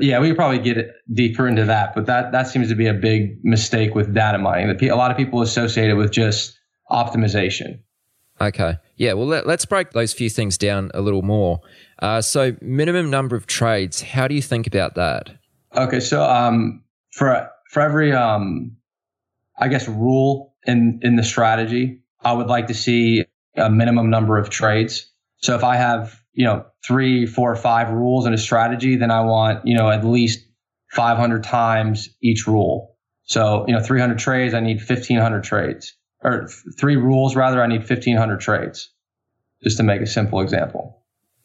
[0.00, 2.94] yeah, we could probably get deeper into that, but that that seems to be a
[2.94, 4.68] big mistake with data mining.
[4.68, 6.58] That a lot of people associate it with just
[6.90, 7.80] optimization.
[8.40, 8.76] Okay.
[8.96, 9.14] Yeah.
[9.14, 11.60] Well, let, us break those few things down a little more.
[11.98, 14.00] Uh, so, minimum number of trades.
[14.00, 15.30] How do you think about that?
[15.76, 16.00] Okay.
[16.00, 18.76] So, um, for for every, um,
[19.58, 23.24] I guess, rule in in the strategy, I would like to see
[23.56, 25.10] a minimum number of trades.
[25.38, 29.22] So, if I have, you know, three, four, five rules in a strategy, then I
[29.22, 30.38] want, you know, at least
[30.92, 32.96] 500 times each rule.
[33.24, 36.48] So, you know, 300 trades, I need 1500 trades or
[36.78, 38.88] three rules rather, I need 1500 trades
[39.64, 41.02] just to make a simple example.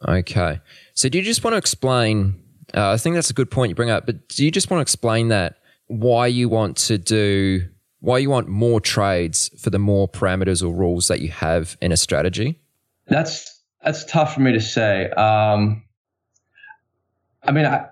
[0.08, 0.62] Okay.
[0.94, 2.40] So do you just want to explain?
[2.72, 4.78] Uh, I think that's a good point you bring up, but do you just want
[4.78, 7.68] to explain that why you want to do,
[8.00, 11.92] why you want more trades for the more parameters or rules that you have in
[11.92, 12.60] a strategy?
[13.08, 13.53] That's
[13.84, 15.10] that's tough for me to say.
[15.10, 15.84] Um,
[17.44, 17.88] I mean, I,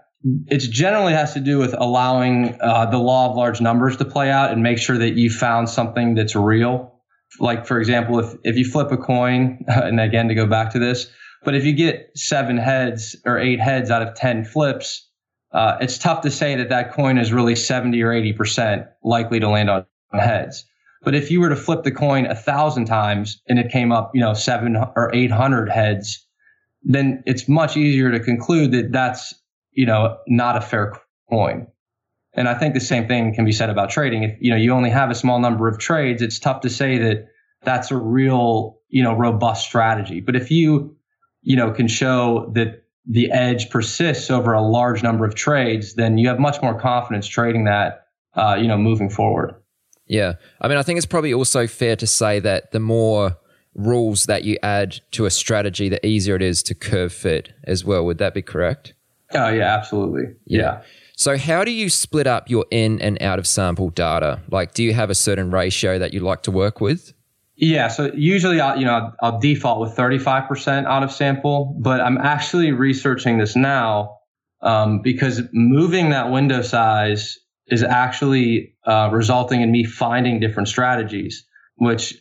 [0.48, 4.30] it generally has to do with allowing uh, the law of large numbers to play
[4.30, 6.96] out and make sure that you found something that's real.
[7.40, 10.80] Like, for example, if, if you flip a coin, and again, to go back to
[10.80, 11.12] this,
[11.44, 15.08] but if you get seven heads or eight heads out of 10 flips,
[15.52, 19.50] uh, it's tough to say that that coin is really 70 or 80% likely to
[19.50, 20.66] land on heads.
[21.04, 24.12] But if you were to flip the coin a thousand times and it came up,
[24.14, 26.26] you know, seven or 800 heads,
[26.84, 29.34] then it's much easier to conclude that that's
[29.72, 30.94] you know, not a fair
[31.30, 31.68] coin.
[32.34, 34.24] And I think the same thing can be said about trading.
[34.24, 36.98] If, you know, you only have a small number of trades, it's tough to say
[37.00, 37.28] that
[37.64, 40.22] that's a real, you know, robust strategy.
[40.22, 40.96] But if you,
[41.42, 46.18] you know, can show that the edge persists over a large number of trades, then
[46.18, 49.56] you have much more confidence trading that, uh, you know, moving forward.
[50.12, 50.34] Yeah.
[50.60, 53.38] I mean, I think it's probably also fair to say that the more
[53.76, 57.86] rules that you add to a strategy, the easier it is to curve fit as
[57.86, 58.06] well.
[58.06, 58.94] Would that be correct?
[59.34, 60.36] Oh, yeah, absolutely.
[60.46, 60.60] Yeah.
[60.60, 60.82] yeah.
[61.16, 64.42] So, how do you split up your in and out of sample data?
[64.50, 67.14] Like, do you have a certain ratio that you like to work with?
[67.56, 72.02] Yeah, so usually I'll you know I'll, I'll default with 35% out of sample, but
[72.02, 74.18] I'm actually researching this now
[74.62, 81.46] um, because moving that window size is actually uh, resulting in me finding different strategies,
[81.76, 82.16] which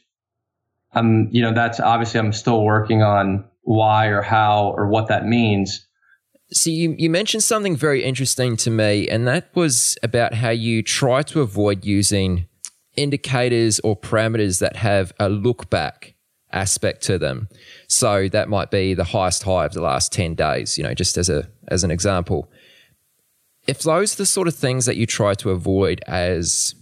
[0.92, 5.26] I'm you know that's obviously I'm still working on why or how or what that
[5.26, 5.86] means.
[6.52, 10.82] So you, you mentioned something very interesting to me, and that was about how you
[10.82, 12.48] try to avoid using
[12.96, 16.14] indicators or parameters that have a look back
[16.52, 17.48] aspect to them.
[17.88, 21.16] So that might be the highest high of the last 10 days, you know, just
[21.16, 22.50] as a as an example.
[23.66, 26.74] If those are the sort of things that you try to avoid as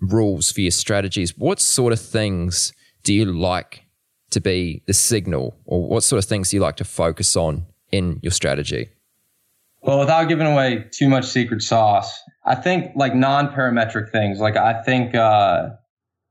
[0.00, 2.72] rules for your strategies, what sort of things
[3.04, 3.84] do you like
[4.30, 7.64] to be the signal or what sort of things do you like to focus on
[7.92, 8.90] in your strategy?
[9.82, 14.82] Well, without giving away too much secret sauce, I think like non-parametric things, like I
[14.82, 15.70] think, uh,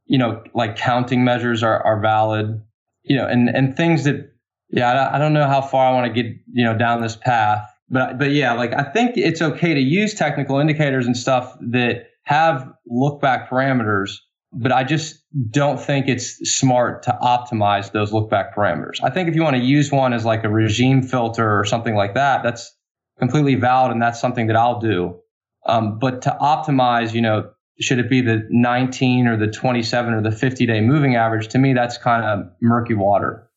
[0.06, 2.62] you know, like counting measures are, are valid,
[3.04, 4.34] you know, and, and things that,
[4.70, 7.16] yeah, I, I don't know how far I want to get, you know, down this
[7.16, 11.56] path, but, but yeah, like I think it's okay to use technical indicators and stuff
[11.62, 14.18] that have look back parameters,
[14.52, 19.04] but I just don't think it's smart to optimize those look back parameters.
[19.04, 21.96] I think if you want to use one as like a regime filter or something
[21.96, 22.76] like that, that's,
[23.20, 25.18] completely valid, and that's something that I'll do.
[25.66, 30.22] Um, but to optimize, you know, should it be the 19 or the 27 or
[30.22, 31.48] the 50 day moving average?
[31.50, 33.50] To me, that's kind of murky water.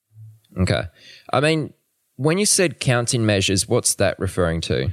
[0.60, 0.84] Okay.
[1.32, 1.72] I mean,
[2.18, 4.92] When you said counting measures, what's that referring to?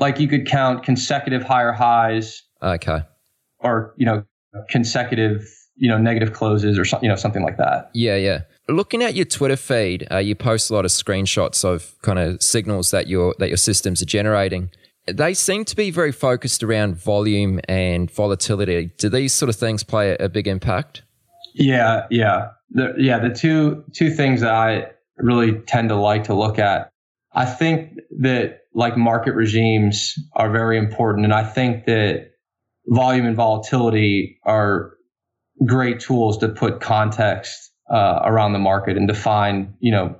[0.00, 2.42] Like you could count consecutive higher highs.
[2.62, 3.02] Okay.
[3.58, 4.24] Or, you know,
[4.70, 5.46] consecutive,
[5.76, 7.90] you know, negative closes or something, you know, something like that.
[7.92, 8.44] Yeah, yeah.
[8.70, 12.42] Looking at your Twitter feed, uh, you post a lot of screenshots of kind of
[12.42, 14.70] signals that your that your systems are generating.
[15.06, 18.92] They seem to be very focused around volume and volatility.
[18.96, 21.02] Do these sort of things play a, a big impact?
[21.54, 23.18] Yeah, yeah, the, yeah.
[23.18, 24.86] The two two things that I
[25.22, 26.90] really tend to like to look at.
[27.32, 32.32] I think that like market regimes are very important, and I think that
[32.86, 34.94] volume and volatility are
[35.64, 40.16] great tools to put context uh, around the market and define, you know,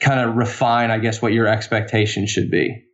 [0.00, 2.84] kind of refine, I guess, what your expectations should be.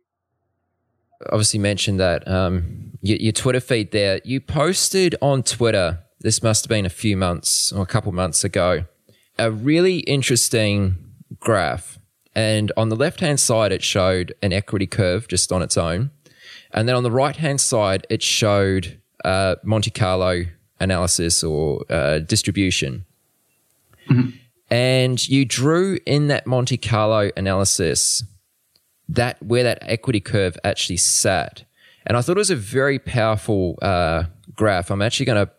[1.31, 4.21] Obviously, mentioned that um, your, your, Twitter feed there.
[4.23, 5.99] You posted on Twitter.
[6.21, 8.85] This must have been a few months or a couple months ago.
[9.37, 10.95] A really interesting
[11.39, 11.99] graph,
[12.33, 16.11] and on the left hand side, it showed an equity curve just on its own,
[16.71, 20.45] and then on the right hand side, it showed uh, Monte Carlo
[20.79, 23.05] analysis or uh, distribution.
[24.09, 24.29] Mm-hmm.
[24.69, 28.23] And you drew in that Monte Carlo analysis
[29.07, 31.63] that where that equity curve actually sat.
[32.07, 34.25] And I thought it was a very powerful uh,
[34.55, 34.91] graph.
[34.91, 35.51] I'm actually going to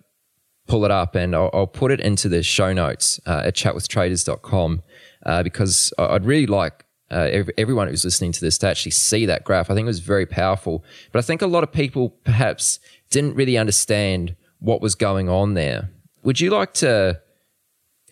[0.67, 4.83] pull it up and I'll, I'll, put it into the show notes uh, at chatwithtraders.com
[5.25, 9.27] uh, because I'd really like uh, every, everyone who's listening to this to actually see
[9.27, 9.71] that graph.
[9.71, 10.85] I think it was very powerful.
[11.13, 15.55] But I think a lot of people perhaps didn't really understand what was going on
[15.55, 15.91] there.
[16.23, 17.21] Would you like to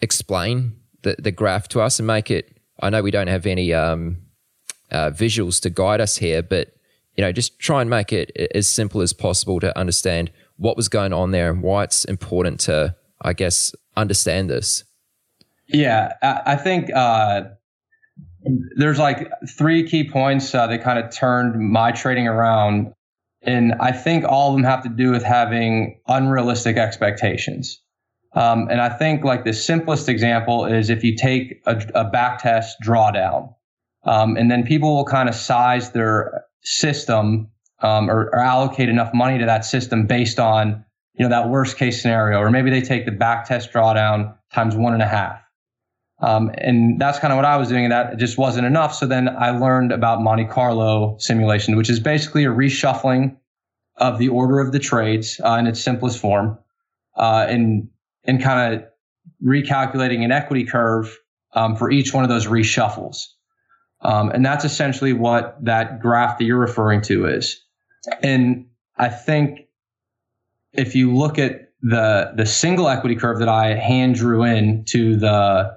[0.01, 2.59] explain the, the graph to us and make it?
[2.81, 4.19] I know we don't have any um,
[4.91, 6.75] uh, visuals to guide us here, but
[7.17, 10.89] you know, just try and make it as simple as possible to understand what was
[10.89, 14.85] going on there and why it's important to, I guess, understand this.
[15.69, 17.45] Yeah, I think uh,
[18.77, 22.93] there's like three key points uh, that kind of turned my trading around
[23.47, 27.81] and I think all of them have to do with having unrealistic expectations.
[28.33, 32.43] Um, and I think like the simplest example is if you take a, a back
[32.43, 33.55] test drawdown,
[34.05, 37.49] um, and then people will kind of size their system
[37.85, 41.77] um, or, or, allocate enough money to that system based on you know that worst
[41.77, 45.41] case scenario, or maybe they take the back test drawdown times one and a half.
[46.21, 48.95] Um, and that's kind of what I was doing, and that just wasn't enough.
[48.95, 53.37] So then I learned about Monte Carlo simulation, which is basically a reshuffling
[53.97, 56.59] of the order of the trades uh, in its simplest form,
[57.17, 57.89] uh, and
[58.25, 58.85] and kind of
[59.45, 61.19] recalculating an equity curve
[61.53, 63.27] um, for each one of those reshuffles.
[64.01, 67.64] Um, and that's essentially what that graph that you're referring to is.
[68.23, 69.61] And I think
[70.73, 75.17] if you look at the the single equity curve that I hand drew in to
[75.17, 75.77] the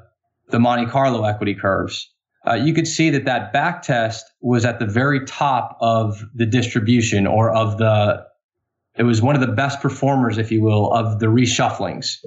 [0.49, 2.09] the Monte Carlo equity curves,
[2.47, 6.45] uh, you could see that that back test was at the very top of the
[6.45, 8.25] distribution or of the,
[8.95, 12.17] it was one of the best performers, if you will, of the reshufflings.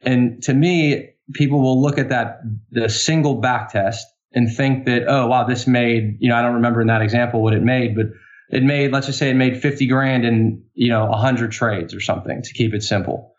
[0.00, 5.04] And to me, people will look at that, the single back test and think that,
[5.06, 7.94] oh, wow, this made, you know, I don't remember in that example what it made,
[7.94, 8.06] but
[8.52, 12.00] it made, let's just say it made 50 grand in, you know, 100 trades or
[12.00, 13.34] something to keep it simple.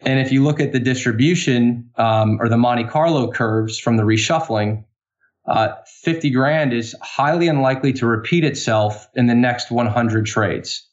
[0.00, 4.02] And if you look at the distribution um, or the Monte Carlo curves from the
[4.02, 4.84] reshuffling,
[5.46, 5.68] uh,
[6.02, 10.88] 50 grand is highly unlikely to repeat itself in the next 100 trades.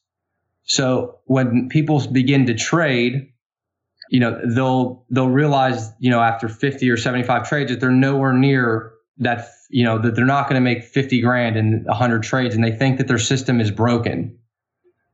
[0.65, 3.31] So when people begin to trade,
[4.09, 8.33] you know, they'll, they'll realize, you know, after 50 or 75 trades that they're nowhere
[8.33, 12.55] near that, you know, that they're not going to make 50 grand in 100 trades
[12.55, 14.37] and they think that their system is broken.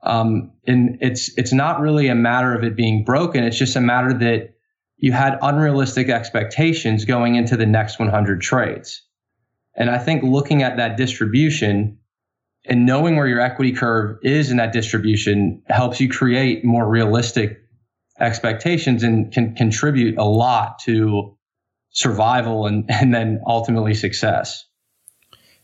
[0.03, 3.43] Um, and it's it's not really a matter of it being broken.
[3.43, 4.53] It's just a matter that
[4.97, 9.01] you had unrealistic expectations going into the next 100 trades.
[9.75, 11.97] And I think looking at that distribution
[12.65, 17.61] and knowing where your equity curve is in that distribution helps you create more realistic
[18.19, 21.37] expectations and can contribute a lot to
[21.99, 24.65] survival and, and then ultimately success.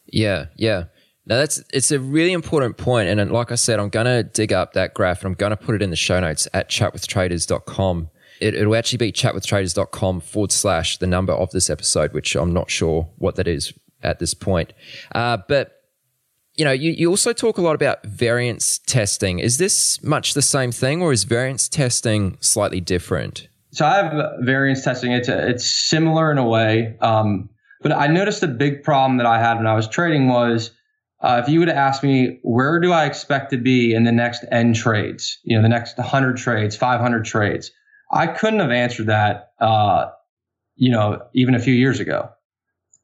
[0.06, 0.86] Yeah, yeah.
[1.28, 4.54] Now that's it's a really important point, and like I said, I'm going to dig
[4.54, 8.10] up that graph and I'm going to put it in the show notes at chatwithtraders.com.
[8.40, 12.70] It, it'll actually be chatwithtraders.com forward slash the number of this episode, which I'm not
[12.70, 13.74] sure what that is
[14.04, 14.74] at this point.
[15.16, 15.72] Uh, but
[16.56, 19.40] you know, you, you also talk a lot about variance testing.
[19.40, 23.48] Is this much the same thing, or is variance testing slightly different?
[23.76, 25.12] So I have variance testing.
[25.12, 27.50] It's it's similar in a way, um,
[27.82, 30.72] but I noticed a big problem that I had when I was trading was
[31.22, 34.46] uh, if you would ask me, where do I expect to be in the next
[34.50, 37.70] N trades, you know, the next 100 trades, 500 trades,
[38.14, 40.10] I couldn't have answered that, uh,
[40.78, 42.30] you know, even a few years ago.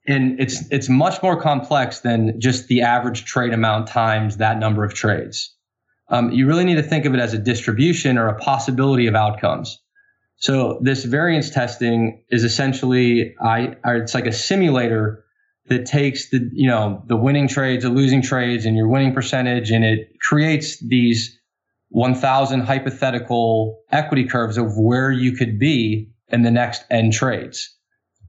[0.07, 4.85] and it's it's much more complex than just the average trade amount times that number
[4.85, 5.53] of trades.
[6.07, 9.15] Um, you really need to think of it as a distribution or a possibility of
[9.15, 9.81] outcomes.
[10.41, 15.23] So this variance testing is essentially I it's like a simulator
[15.67, 19.71] that takes the you know the winning trades, the losing trades, and your winning percentage,
[19.71, 21.39] and it creates these
[21.89, 27.77] 1,000 hypothetical equity curves of where you could be in the next n trades.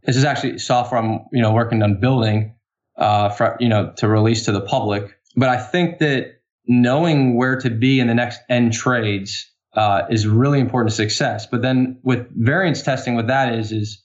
[0.05, 2.55] This is actually software I'm you know working on building
[2.99, 5.17] uh, for you know to release to the public.
[5.35, 10.27] But I think that knowing where to be in the next n trades uh, is
[10.27, 11.47] really important to success.
[11.47, 14.03] But then with variance testing, what that is is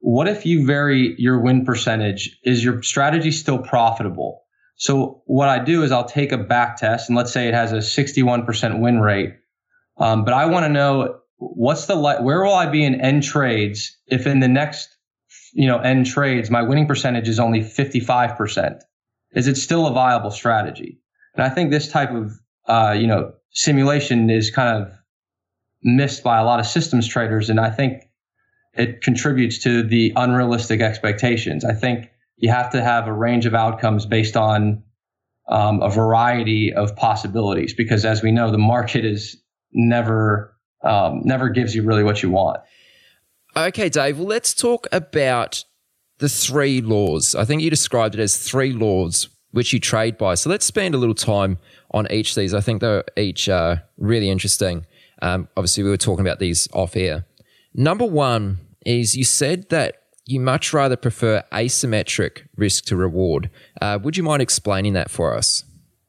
[0.00, 2.38] what if you vary your win percentage?
[2.44, 4.42] Is your strategy still profitable?
[4.76, 7.72] So what I do is I'll take a back test and let's say it has
[7.72, 9.34] a 61% win rate.
[9.98, 13.96] Um, but I want to know what's the where will I be in n trades
[14.06, 14.88] if in the next
[15.52, 18.80] you know n trades my winning percentage is only 55%?
[19.32, 21.00] Is it still a viable strategy?
[21.34, 22.32] And I think this type of
[22.68, 24.92] uh, you know simulation is kind of
[25.82, 28.02] missed by a lot of systems traders, and I think
[28.74, 31.64] it contributes to the unrealistic expectations.
[31.64, 34.82] I think you have to have a range of outcomes based on
[35.48, 39.36] um, a variety of possibilities because, as we know, the market is
[39.72, 42.58] never um, never gives you really what you want.
[43.56, 44.18] Okay, Dave.
[44.18, 45.64] Well, let's talk about
[46.18, 47.34] the three laws.
[47.34, 50.34] I think you described it as three laws which you trade by.
[50.34, 51.56] So let's spend a little time
[51.92, 52.52] on each of these.
[52.52, 54.84] I think they're each uh, really interesting.
[55.22, 57.24] Um, obviously, we were talking about these off air.
[57.72, 63.48] Number one is you said that you much rather prefer asymmetric risk to reward.
[63.80, 65.64] Uh, would you mind explaining that for us?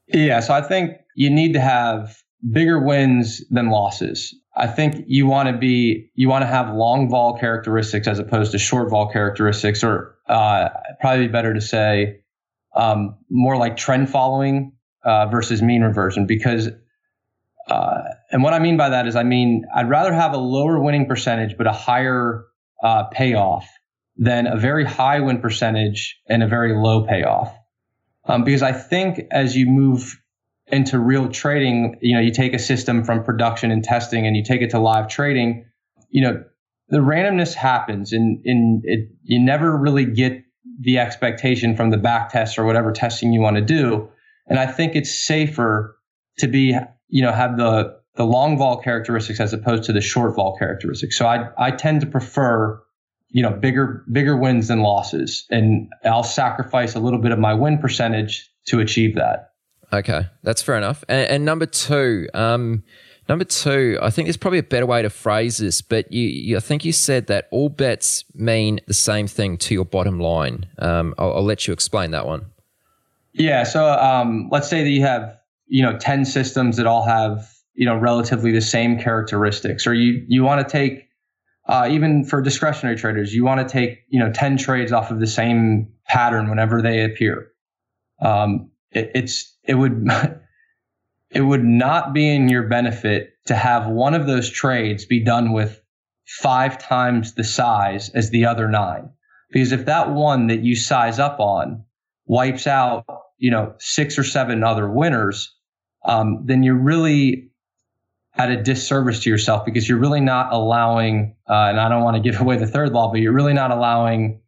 [0.07, 2.17] Yeah, so I think you need to have
[2.51, 4.35] bigger wins than losses.
[4.57, 8.51] I think you want to be you want to have long vol characteristics as opposed
[8.51, 10.67] to short vol characteristics, or uh,
[10.99, 12.19] probably better to say
[12.77, 14.73] um, more like trend following
[15.03, 16.69] uh, versus mean reversion because
[17.69, 18.01] uh,
[18.31, 21.07] and what I mean by that is I mean I'd rather have a lower winning
[21.07, 22.45] percentage but a higher
[22.81, 23.67] uh, payoff
[24.17, 27.55] than a very high win percentage and a very low payoff.
[28.25, 30.19] Um, because I think as you move
[30.67, 34.43] into real trading, you know, you take a system from production and testing and you
[34.43, 35.65] take it to live trading,
[36.09, 36.43] you know,
[36.89, 40.43] the randomness happens and, and it, you never really get
[40.79, 44.09] the expectation from the back test or whatever testing you want to do.
[44.47, 45.97] And I think it's safer
[46.37, 50.35] to be, you know, have the, the long vol characteristics as opposed to the short
[50.35, 51.17] vol characteristics.
[51.17, 52.81] So I, I tend to prefer,
[53.29, 55.45] you know, bigger, bigger wins than losses.
[55.49, 59.51] And I'll sacrifice a little bit of my win percentage to achieve that.
[59.91, 60.27] Okay.
[60.43, 61.03] That's fair enough.
[61.07, 62.83] And, and number two, um,
[63.29, 66.57] Number two, I think there's probably a better way to phrase this, but you, you
[66.57, 70.65] I think you said that all bets mean the same thing to your bottom line.
[70.79, 72.45] Um, I'll, I'll, let you explain that one.
[73.33, 73.63] Yeah.
[73.63, 77.85] So um, let's say that you have you know ten systems that all have you
[77.85, 81.09] know relatively the same characteristics, or you you want to take
[81.67, 85.19] uh, even for discretionary traders, you want to take you know ten trades off of
[85.19, 87.51] the same pattern whenever they appear.
[88.21, 90.07] Um, it, it's it would
[91.37, 95.53] it would not be in your benefit to have one of those trades be done
[95.53, 95.79] with
[96.25, 99.07] five times the size as the other nine.
[99.51, 101.83] Because if that one that you size up on
[102.25, 103.05] wipes out,
[103.37, 105.55] you know, six or seven other winners,
[106.05, 107.51] um, then you're really
[108.33, 112.15] at a disservice to yourself because you're really not allowing, uh, and I don't want
[112.17, 114.41] to give away the third law, but you're really not allowing,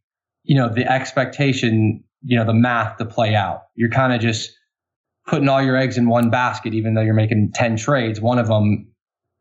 [0.43, 3.65] you know, the expectation, you know, the math to play out.
[3.75, 4.58] You're kind of just
[5.29, 8.47] putting all your eggs in one basket, even though you're making 10 trades, one of
[8.47, 8.87] them,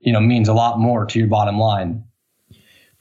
[0.00, 2.04] you know, means a lot more to your bottom line.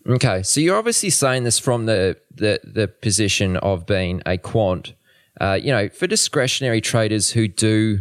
[0.08, 0.42] Okay.
[0.44, 4.94] So you're obviously saying this from the, the, the position of being a quant.
[5.40, 8.00] Uh, you know, for discretionary traders who do,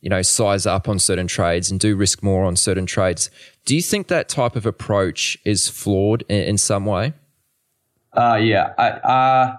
[0.00, 3.30] you know, size up on certain trades and do risk more on certain trades,
[3.64, 7.14] do you think that type of approach is flawed in, in some way?
[8.12, 8.72] Uh, yeah.
[8.78, 9.56] I, uh,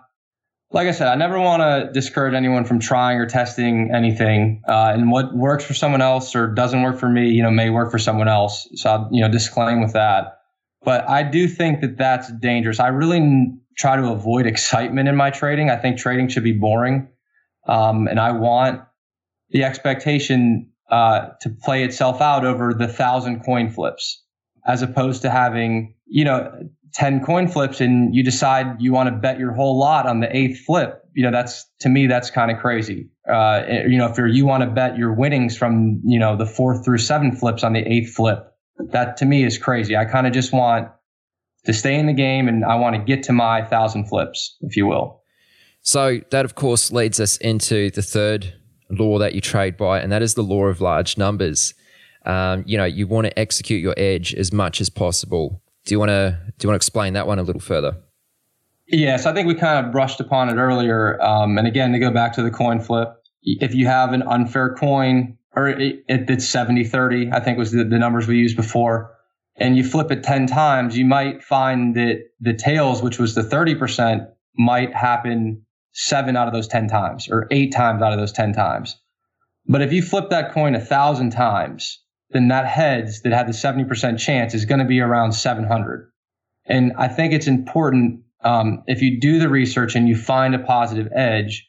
[0.72, 4.62] like I said, I never want to discourage anyone from trying or testing anything.
[4.68, 7.70] Uh, and what works for someone else or doesn't work for me, you know, may
[7.70, 8.68] work for someone else.
[8.76, 10.40] So, I'll, you know, disclaim with that.
[10.84, 12.80] But I do think that that's dangerous.
[12.80, 15.70] I really try to avoid excitement in my trading.
[15.70, 17.08] I think trading should be boring.
[17.68, 18.82] Um, and I want
[19.50, 24.24] the expectation uh, to play itself out over the thousand coin flips
[24.66, 26.52] as opposed to having, you know,
[26.98, 30.36] 10 coin flips and you decide you want to bet your whole lot on the
[30.36, 33.08] eighth flip, you know, that's to me, that's kind of crazy.
[33.32, 36.46] Uh, you know, if you're you want to bet your winnings from, you know, the
[36.48, 38.52] fourth through seven flips on the eighth flip,
[38.90, 39.96] that to me is crazy.
[39.96, 40.90] I kind of just want
[41.66, 44.76] to stay in the game and I want to get to my thousand flips, if
[44.76, 45.22] you will.
[45.82, 48.56] So that, of course, leads us into the third
[48.90, 51.76] law that you trade by, and that is the law of large numbers.
[52.26, 55.62] Um, you know, you want to execute your edge as much as possible.
[55.88, 57.96] Do you want to do you want to explain that one a little further?
[58.88, 61.22] Yes, I think we kind of brushed upon it earlier.
[61.22, 63.10] Um, and again, to go back to the coin flip,
[63.42, 67.72] if you have an unfair coin, or it, it, it's 70 30, I think was
[67.72, 69.16] the, the numbers we used before,
[69.56, 73.42] and you flip it 10 times, you might find that the tails, which was the
[73.42, 74.28] 30%,
[74.58, 78.54] might happen seven out of those 10 times or eight times out of those 10
[78.54, 79.00] times.
[79.66, 82.00] But if you flip that coin a thousand times,
[82.32, 86.12] then that heads that had the 70% chance is going to be around 700.
[86.66, 90.60] And I think it's important um, if you do the research and you find a
[90.60, 91.68] positive edge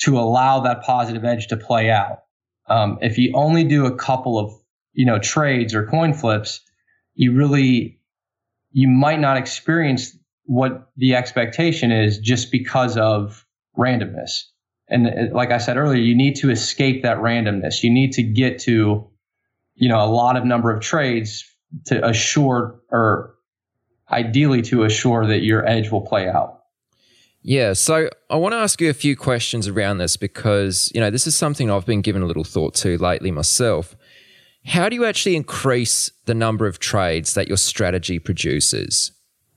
[0.00, 2.22] to allow that positive edge to play out.
[2.68, 4.52] Um, if you only do a couple of
[4.92, 6.60] you know trades or coin flips,
[7.14, 8.00] you really
[8.72, 13.46] you might not experience what the expectation is just because of
[13.76, 14.44] randomness.
[14.88, 17.82] And uh, like I said earlier, you need to escape that randomness.
[17.82, 19.08] You need to get to,
[19.78, 21.44] you know, a lot of number of trades
[21.86, 23.34] to assure or
[24.10, 26.62] ideally to assure that your edge will play out.
[27.42, 31.10] Yeah, so I want to ask you a few questions around this because, you know,
[31.10, 33.96] this is something I've been given a little thought to lately myself.
[34.66, 39.12] How do you actually increase the number of trades that your strategy produces?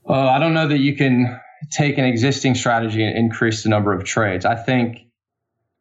[0.08, 1.38] Uh, I don't know that you can
[1.70, 4.44] take an existing strategy and increase the number of trades.
[4.44, 4.98] I think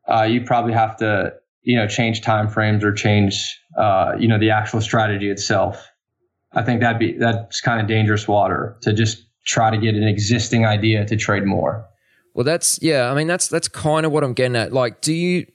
[0.07, 4.39] uh, you probably have to, you know, change time frames or change, uh, you know,
[4.39, 5.87] the actual strategy itself.
[6.53, 10.03] I think that'd be that's kind of dangerous water to just try to get an
[10.03, 11.85] existing idea to trade more.
[12.33, 13.11] Well, that's yeah.
[13.11, 14.73] I mean, that's that's kind of what I'm getting at.
[14.73, 15.45] Like, do you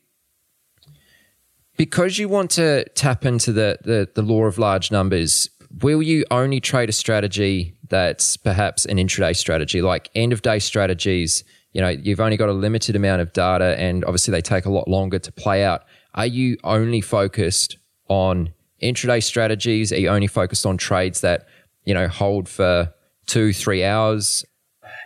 [1.76, 5.50] because you want to tap into the the, the law of large numbers?
[5.82, 10.58] Will you only trade a strategy that's perhaps an intraday strategy, like end of day
[10.58, 11.44] strategies?
[11.72, 14.70] You know, you've only got a limited amount of data, and obviously they take a
[14.70, 15.84] lot longer to play out.
[16.14, 17.76] Are you only focused
[18.08, 18.52] on
[18.82, 19.92] intraday strategies?
[19.92, 21.46] Are you only focused on trades that,
[21.84, 22.92] you know, hold for
[23.26, 24.44] two, three hours?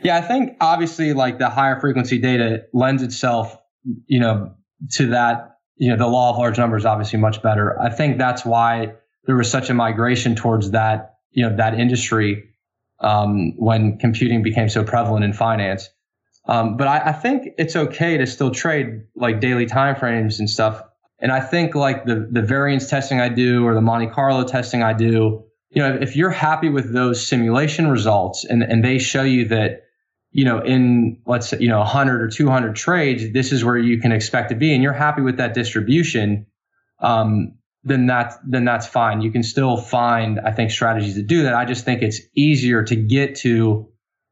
[0.02, 3.56] Yeah, I think obviously like the higher frequency data lends itself,
[4.06, 4.54] you know,
[4.92, 7.80] to that, you know, the law of large numbers obviously much better.
[7.80, 8.94] I think that's why
[9.24, 12.44] there was such a migration towards that, you know, that industry
[13.00, 15.88] um, when computing became so prevalent in finance.
[16.46, 20.82] Um, but I, I, think it's okay to still trade like daily timeframes and stuff
[21.20, 24.82] and I think like the, the variance testing I do or the Monte Carlo testing
[24.82, 29.22] I do, you know, if you're happy with those simulation results and, and they show
[29.22, 29.82] you that,
[30.32, 34.00] you know, in let's say, you know, 100 or 200 trades, this is where you
[34.00, 36.46] can expect to be and you're happy with that distribution,
[37.00, 37.54] um,
[37.84, 39.20] then that's, then that's fine.
[39.20, 41.54] You can still find, I think, strategies to do that.
[41.54, 43.88] I just think it's easier to get to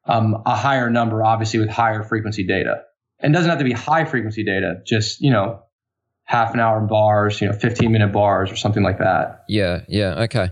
[0.07, 2.83] um, a higher number, obviously with higher frequency data.
[3.21, 5.63] And doesn't have to be high frequency data, just, you know,
[6.29, 9.45] half an hour bars, you know, 15 minute bars or something like that.
[9.49, 10.51] Yeah, yeah, okay.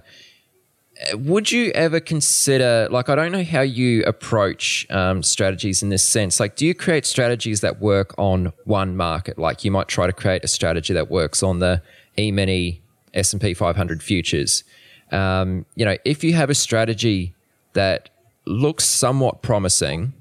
[1.12, 6.03] Would you ever consider, like, I don't know how you approach um, strategies in this
[6.03, 6.41] sense.
[6.41, 9.39] Like, do you create strategies that work on one market?
[9.39, 11.83] Like, you might try to create a strategy that works on the
[12.18, 12.81] E-mini
[13.12, 14.64] S&P 500 futures.
[15.12, 17.35] Um, you know, if you have a strategy
[17.74, 18.09] that
[18.47, 20.14] looks somewhat promising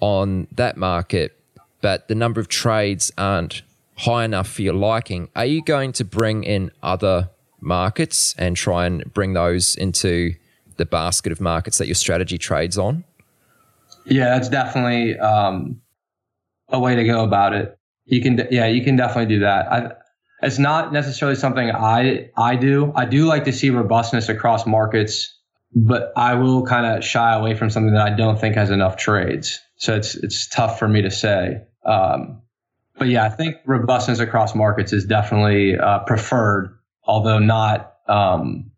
[0.00, 1.38] on that market,
[1.82, 3.60] but the number of trades aren't
[3.96, 7.30] high enough for your liking, are you going to bring in other
[7.60, 10.34] markets and try and bring those into
[10.76, 13.04] the basket of markets that your strategy trades on?
[14.04, 15.80] Yeah, that's definitely um,
[16.68, 17.76] a way to go about it.
[18.04, 19.72] You can, yeah, you can definitely do that.
[19.72, 19.92] I,
[20.42, 22.92] it's not necessarily something I I do.
[22.94, 25.34] I do like to see robustness across markets,
[25.74, 28.96] but I will kind of shy away from something that I don't think has enough
[28.96, 29.58] trades.
[29.76, 31.62] So it's it's tough for me to say.
[31.84, 32.42] Um,
[32.98, 38.70] but yeah, I think robustness across markets is definitely uh, preferred, although not, um,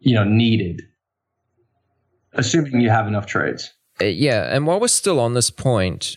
[0.00, 0.82] you know, needed,
[2.32, 3.72] assuming you have enough trades.
[4.00, 6.16] Uh, yeah, and while we're still on this point,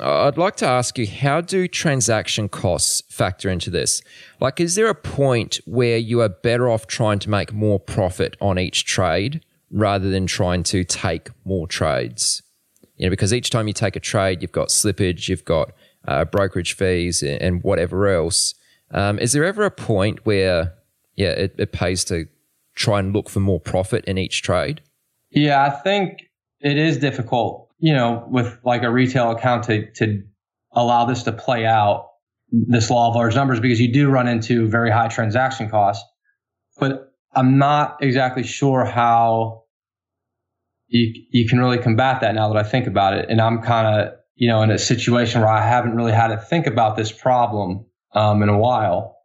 [0.00, 4.00] I'd like to ask you how do transaction costs factor into this?
[4.40, 8.36] Like, is there a point where you are better off trying to make more profit
[8.40, 12.42] on each trade rather than trying to take more trades?
[12.96, 15.72] You know, because each time you take a trade, you've got slippage, you've got
[16.06, 18.54] uh, brokerage fees and whatever else.
[18.90, 20.74] Um, is there ever a point where,
[21.16, 22.26] yeah, it, it pays to
[22.74, 24.80] try and look for more profit in each trade?
[25.30, 26.22] Yeah, I think
[26.60, 30.22] it is difficult, you know, with like a retail account to, to
[30.72, 32.08] allow this to play out,
[32.50, 36.04] this law of large numbers, because you do run into very high transaction costs.
[36.78, 39.64] But I'm not exactly sure how
[40.88, 43.30] you, you can really combat that now that I think about it.
[43.30, 46.36] And I'm kind of you know, in a situation where I haven't really had to
[46.36, 49.16] think about this problem um, in a while.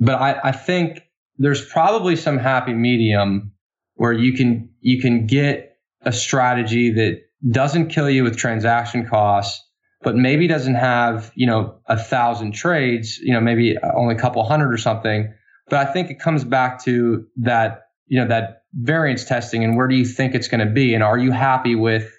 [0.00, 1.02] But I, I think
[1.38, 3.52] there's probably some happy medium
[3.94, 7.20] where you can you can get a strategy that
[7.50, 9.64] doesn't kill you with transaction costs,
[10.02, 14.42] but maybe doesn't have you know a thousand trades, you know, maybe only a couple
[14.44, 15.32] hundred or something.
[15.68, 19.88] But I think it comes back to that you know that variance testing and where
[19.88, 22.12] do you think it's going to be, and are you happy with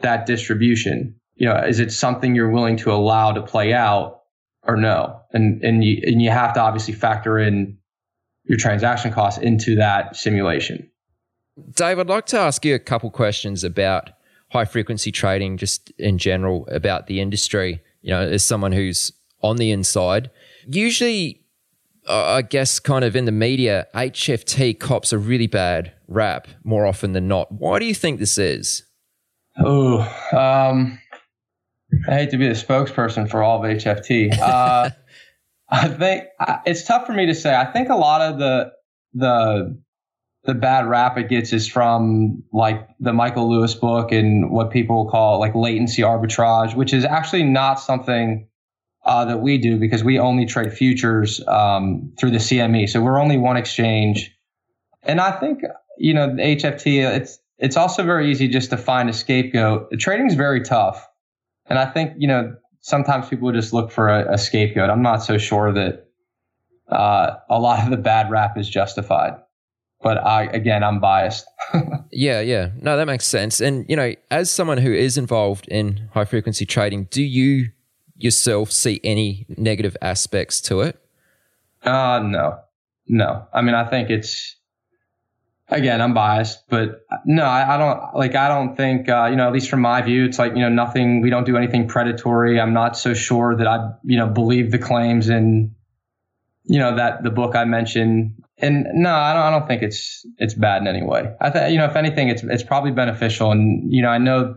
[0.00, 1.14] that distribution?
[1.36, 4.22] You know, is it something you're willing to allow to play out
[4.62, 5.20] or no?
[5.32, 7.78] And and you and you have to obviously factor in
[8.44, 10.90] your transaction costs into that simulation.
[11.74, 14.10] Dave, I'd like to ask you a couple questions about
[14.50, 17.82] high frequency trading, just in general about the industry.
[18.02, 19.12] You know, as someone who's
[19.42, 20.30] on the inside,
[20.66, 21.42] usually,
[22.08, 26.86] uh, I guess, kind of in the media, HFT cops a really bad rap more
[26.86, 27.50] often than not.
[27.52, 28.84] Why do you think this is?
[29.58, 30.00] Oh,
[30.32, 30.98] um,
[32.08, 34.38] I hate to be the spokesperson for all of HFT.
[34.38, 34.90] Uh,
[35.68, 36.24] I think
[36.64, 37.54] it's tough for me to say.
[37.54, 38.72] I think a lot of the
[39.14, 39.80] the
[40.44, 45.10] the bad rap it gets is from like the Michael Lewis book and what people
[45.10, 48.48] call like latency arbitrage, which is actually not something
[49.04, 52.88] uh, that we do because we only trade futures um, through the CME.
[52.88, 54.32] So we're only one exchange,
[55.02, 55.62] and I think
[55.98, 57.04] you know the HFT.
[57.16, 59.90] It's it's also very easy just to find a scapegoat.
[59.90, 61.06] The trading is very tough,
[61.68, 64.90] and I think you know sometimes people just look for a, a scapegoat.
[64.90, 66.06] I'm not so sure that
[66.90, 69.34] uh, a lot of the bad rap is justified.
[70.02, 71.46] But I, again, I'm biased.
[72.12, 72.70] yeah, yeah.
[72.80, 73.60] No, that makes sense.
[73.60, 77.70] And, you know, as someone who is involved in high frequency trading, do you
[78.16, 80.98] yourself see any negative aspects to it?
[81.82, 82.58] Uh, no,
[83.08, 83.46] no.
[83.52, 84.55] I mean, I think it's,
[85.68, 88.34] again, I'm biased, but no, I, I don't like.
[88.34, 89.46] I don't think uh, you know.
[89.46, 91.20] At least from my view, it's like you know nothing.
[91.20, 92.60] We don't do anything predatory.
[92.60, 95.74] I'm not so sure that I you know believe the claims in
[96.64, 98.42] you know that the book I mentioned.
[98.58, 99.42] And no, I don't.
[99.42, 101.30] I don't think it's it's bad in any way.
[101.40, 103.52] I think you know if anything, it's it's probably beneficial.
[103.52, 104.56] And you know, I know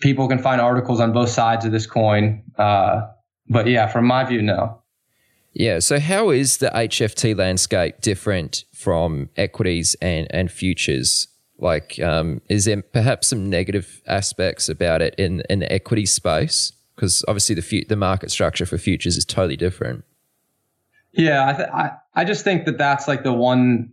[0.00, 2.44] people can find articles on both sides of this coin.
[2.56, 3.02] Uh,
[3.48, 4.82] but yeah, from my view, no.
[5.58, 5.80] Yeah.
[5.80, 11.26] So, how is the HFT landscape different from equities and, and futures?
[11.58, 16.72] Like, um, is there perhaps some negative aspects about it in, in the equity space?
[16.94, 20.04] Because obviously, the fu- the market structure for futures is totally different.
[21.12, 23.92] Yeah, I, th- I I just think that that's like the one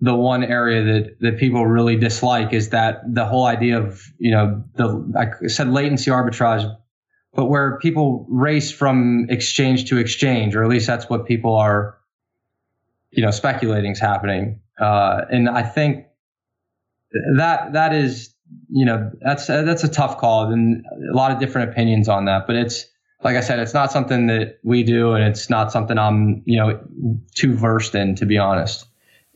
[0.00, 4.32] the one area that that people really dislike is that the whole idea of you
[4.32, 6.70] know the I said latency arbitrage
[7.34, 11.98] but where people race from exchange to exchange, or at least that's what people are,
[13.10, 14.60] you know, speculating is happening.
[14.80, 16.06] Uh, and I think
[17.36, 18.34] that that is,
[18.70, 22.46] you know, that's that's a tough call, and a lot of different opinions on that.
[22.46, 22.86] But it's
[23.22, 26.56] like I said, it's not something that we do, and it's not something I'm, you
[26.56, 26.80] know,
[27.34, 28.86] too versed in, to be honest.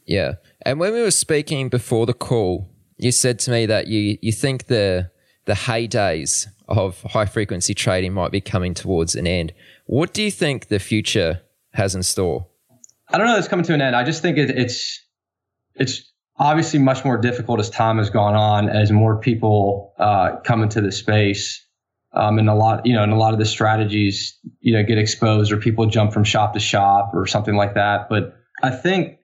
[0.07, 4.19] Yeah, and when we were speaking before the call, you said to me that you
[4.23, 5.11] you think the
[5.45, 9.53] the heydays of high frequency trading might be coming towards an end.
[9.87, 11.43] What do you think the future
[11.75, 12.47] has in store?
[13.09, 13.95] I don't know it's coming to an end.
[13.95, 15.01] I just think it, it's
[15.75, 20.63] it's obviously much more difficult as time has gone on, as more people uh, come
[20.63, 21.65] into the space,
[22.15, 24.99] um, and a lot you know, and a lot of the strategies you know get
[24.99, 28.09] exposed, or people jump from shop to shop, or something like that.
[28.09, 29.19] But I think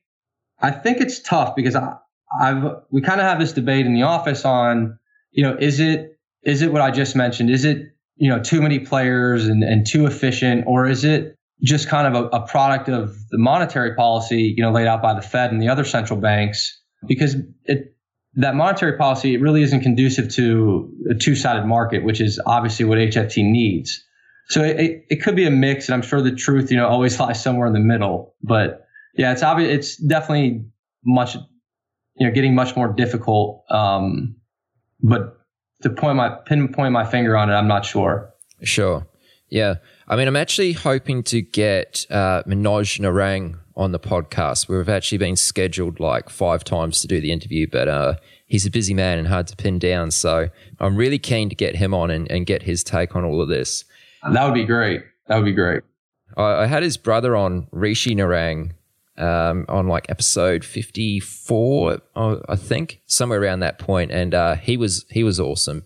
[0.60, 1.94] I think it's tough because I,
[2.40, 4.98] I've we kind of have this debate in the office on
[5.30, 7.50] you know is it is it what I just mentioned?
[7.50, 11.88] Is it, you know, too many players and, and too efficient, or is it just
[11.88, 15.22] kind of a, a product of the monetary policy, you know, laid out by the
[15.22, 16.80] Fed and the other central banks?
[17.06, 17.94] Because it,
[18.34, 22.98] that monetary policy it really isn't conducive to a two-sided market, which is obviously what
[22.98, 24.02] HFT needs.
[24.48, 27.18] So it, it could be a mix, and I'm sure the truth, you know, always
[27.20, 28.34] lies somewhere in the middle.
[28.42, 29.70] But yeah, it's obvious.
[29.70, 30.64] It's definitely
[31.04, 33.64] much, you know, getting much more difficult.
[33.70, 34.37] Um,
[35.00, 35.38] but
[35.82, 38.32] to point my pinpoint my finger on it, I'm not sure.
[38.62, 39.06] Sure.
[39.50, 39.76] Yeah.
[40.08, 44.68] I mean, I'm actually hoping to get uh, Manoj Narang on the podcast.
[44.68, 48.14] We've actually been scheduled like five times to do the interview, but uh,
[48.46, 50.10] he's a busy man and hard to pin down.
[50.10, 50.48] So
[50.80, 53.48] I'm really keen to get him on and, and get his take on all of
[53.48, 53.84] this.
[54.32, 55.02] That would be great.
[55.28, 55.82] That would be great.
[56.36, 58.72] I, I had his brother on, Rishi Narang,
[59.18, 65.04] um, on like episode 54, I think, somewhere around that point, and uh, he was
[65.10, 65.84] he was awesome.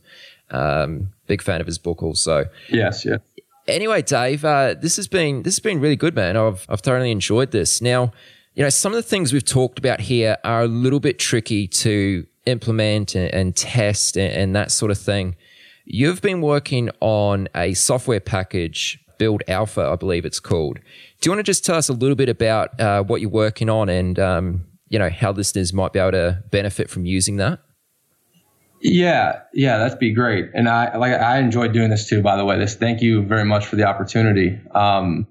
[0.51, 2.45] Um, big fan of his book, also.
[2.69, 3.17] Yes, yeah.
[3.67, 6.37] Anyway, Dave, uh, this has been this has been really good, man.
[6.37, 7.81] I've I've thoroughly enjoyed this.
[7.81, 8.13] Now,
[8.55, 11.67] you know, some of the things we've talked about here are a little bit tricky
[11.69, 15.37] to implement and, and test and, and that sort of thing.
[15.85, 20.81] You've been working on a software package, Build Alpha, I believe it's called.
[21.21, 23.71] Do you want to just tell us a little bit about uh, what you're working
[23.71, 27.61] on and um, you know how listeners might be able to benefit from using that?
[28.81, 30.51] Yeah, yeah, that'd be great.
[30.55, 32.21] And I like I enjoyed doing this too.
[32.21, 34.59] By the way, this thank you very much for the opportunity.
[34.75, 35.29] Um,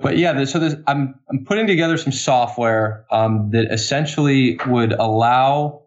[0.00, 5.84] but yeah, so this, I'm I'm putting together some software um, that essentially would allow.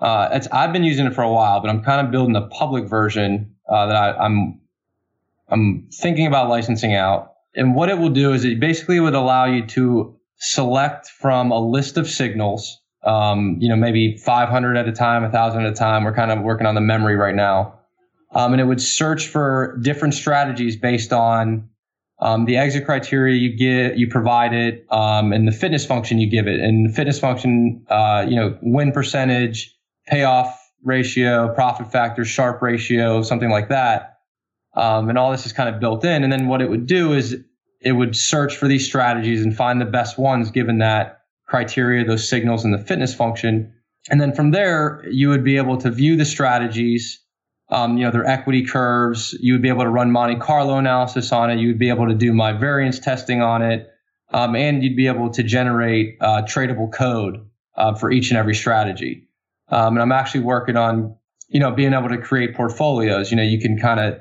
[0.00, 2.48] Uh, it's I've been using it for a while, but I'm kind of building a
[2.48, 4.59] public version uh, that I, I'm
[5.50, 7.32] I'm thinking about licensing out.
[7.54, 11.58] And what it will do is it basically would allow you to select from a
[11.58, 16.04] list of signals um, you know, maybe 500 at a time, 1,000 at a time.
[16.04, 17.78] We're kind of working on the memory right now.
[18.32, 21.68] Um, and it would search for different strategies based on
[22.20, 26.30] um, the exit criteria you get, you provide it, um, and the fitness function you
[26.30, 26.60] give it.
[26.60, 29.74] And the fitness function, uh, you know, win percentage,
[30.06, 34.18] payoff ratio, profit factor, Sharpe ratio, something like that.
[34.74, 36.22] Um, and all this is kind of built in.
[36.22, 37.36] And then what it would do is
[37.80, 42.28] it would search for these strategies and find the best ones given that criteria, those
[42.28, 43.72] signals and the fitness function.
[44.10, 47.20] And then from there, you would be able to view the strategies,
[47.70, 49.36] um, you know, their equity curves.
[49.40, 51.58] You would be able to run Monte Carlo analysis on it.
[51.58, 53.88] You would be able to do my variance testing on it.
[54.32, 57.44] Um, and you'd be able to generate uh, tradable code
[57.76, 59.28] uh, for each and every strategy.
[59.68, 61.16] Um, and I'm actually working on,
[61.48, 63.30] you know, being able to create portfolios.
[63.30, 64.20] You know, you can kind of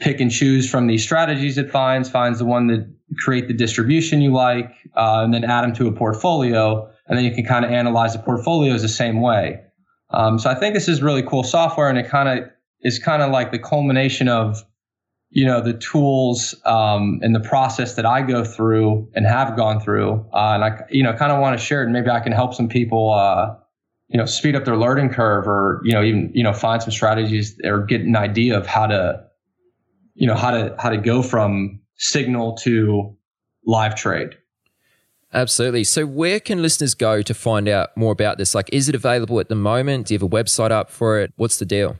[0.00, 2.88] pick and choose from these strategies it finds, finds the one that
[3.18, 6.88] create the distribution you like, uh, and then add them to a portfolio.
[7.06, 9.60] And then you can kind of analyze the portfolios the same way.
[10.10, 12.48] Um, so I think this is really cool software, and it kind of
[12.82, 14.64] is kind of like the culmination of
[15.30, 19.80] you know the tools um, and the process that I go through and have gone
[19.80, 21.84] through, uh, and I you know kind of want to share it.
[21.84, 23.54] And maybe I can help some people, uh,
[24.08, 26.90] you know, speed up their learning curve, or you know even you know find some
[26.90, 29.22] strategies or get an idea of how to,
[30.18, 33.16] you know, how to how to go from signal to
[33.64, 34.36] live trade.
[35.32, 35.84] Absolutely.
[35.84, 38.54] So, where can listeners go to find out more about this?
[38.54, 40.06] Like, is it available at the moment?
[40.06, 41.32] Do you have a website up for it?
[41.36, 41.96] What's the deal?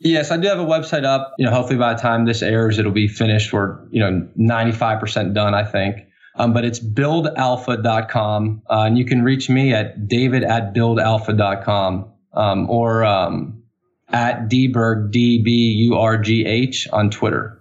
[0.00, 1.34] Yes, I do have a website up.
[1.38, 5.34] You know, hopefully by the time this airs, it'll be finished or, you know, 95%
[5.34, 6.06] done, I think.
[6.36, 8.62] Um, but it's buildalpha.com.
[8.70, 13.57] Uh, and you can reach me at david at buildalpha.com um, or um,
[14.10, 17.60] at dburgh, D-B-U-R-G-H on Twitter.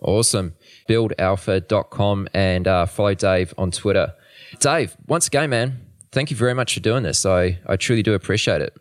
[0.00, 0.54] Awesome
[0.88, 4.14] buildalpha.com and uh, follow Dave on Twitter.
[4.60, 5.80] Dave, once again, man,
[6.12, 7.26] thank you very much for doing this.
[7.26, 8.74] I, I truly do appreciate it.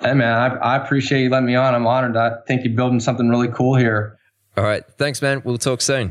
[0.00, 1.74] Hey, man, I, I appreciate you letting me on.
[1.74, 2.16] I'm honored.
[2.16, 4.18] I think you're building something really cool here.
[4.56, 4.82] All right.
[4.98, 5.42] Thanks, man.
[5.44, 6.10] We'll talk soon.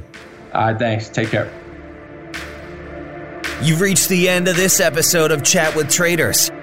[0.53, 0.79] All right.
[0.79, 1.09] Thanks.
[1.09, 1.51] Take care.
[3.61, 6.49] You've reached the end of this episode of Chat with Traders.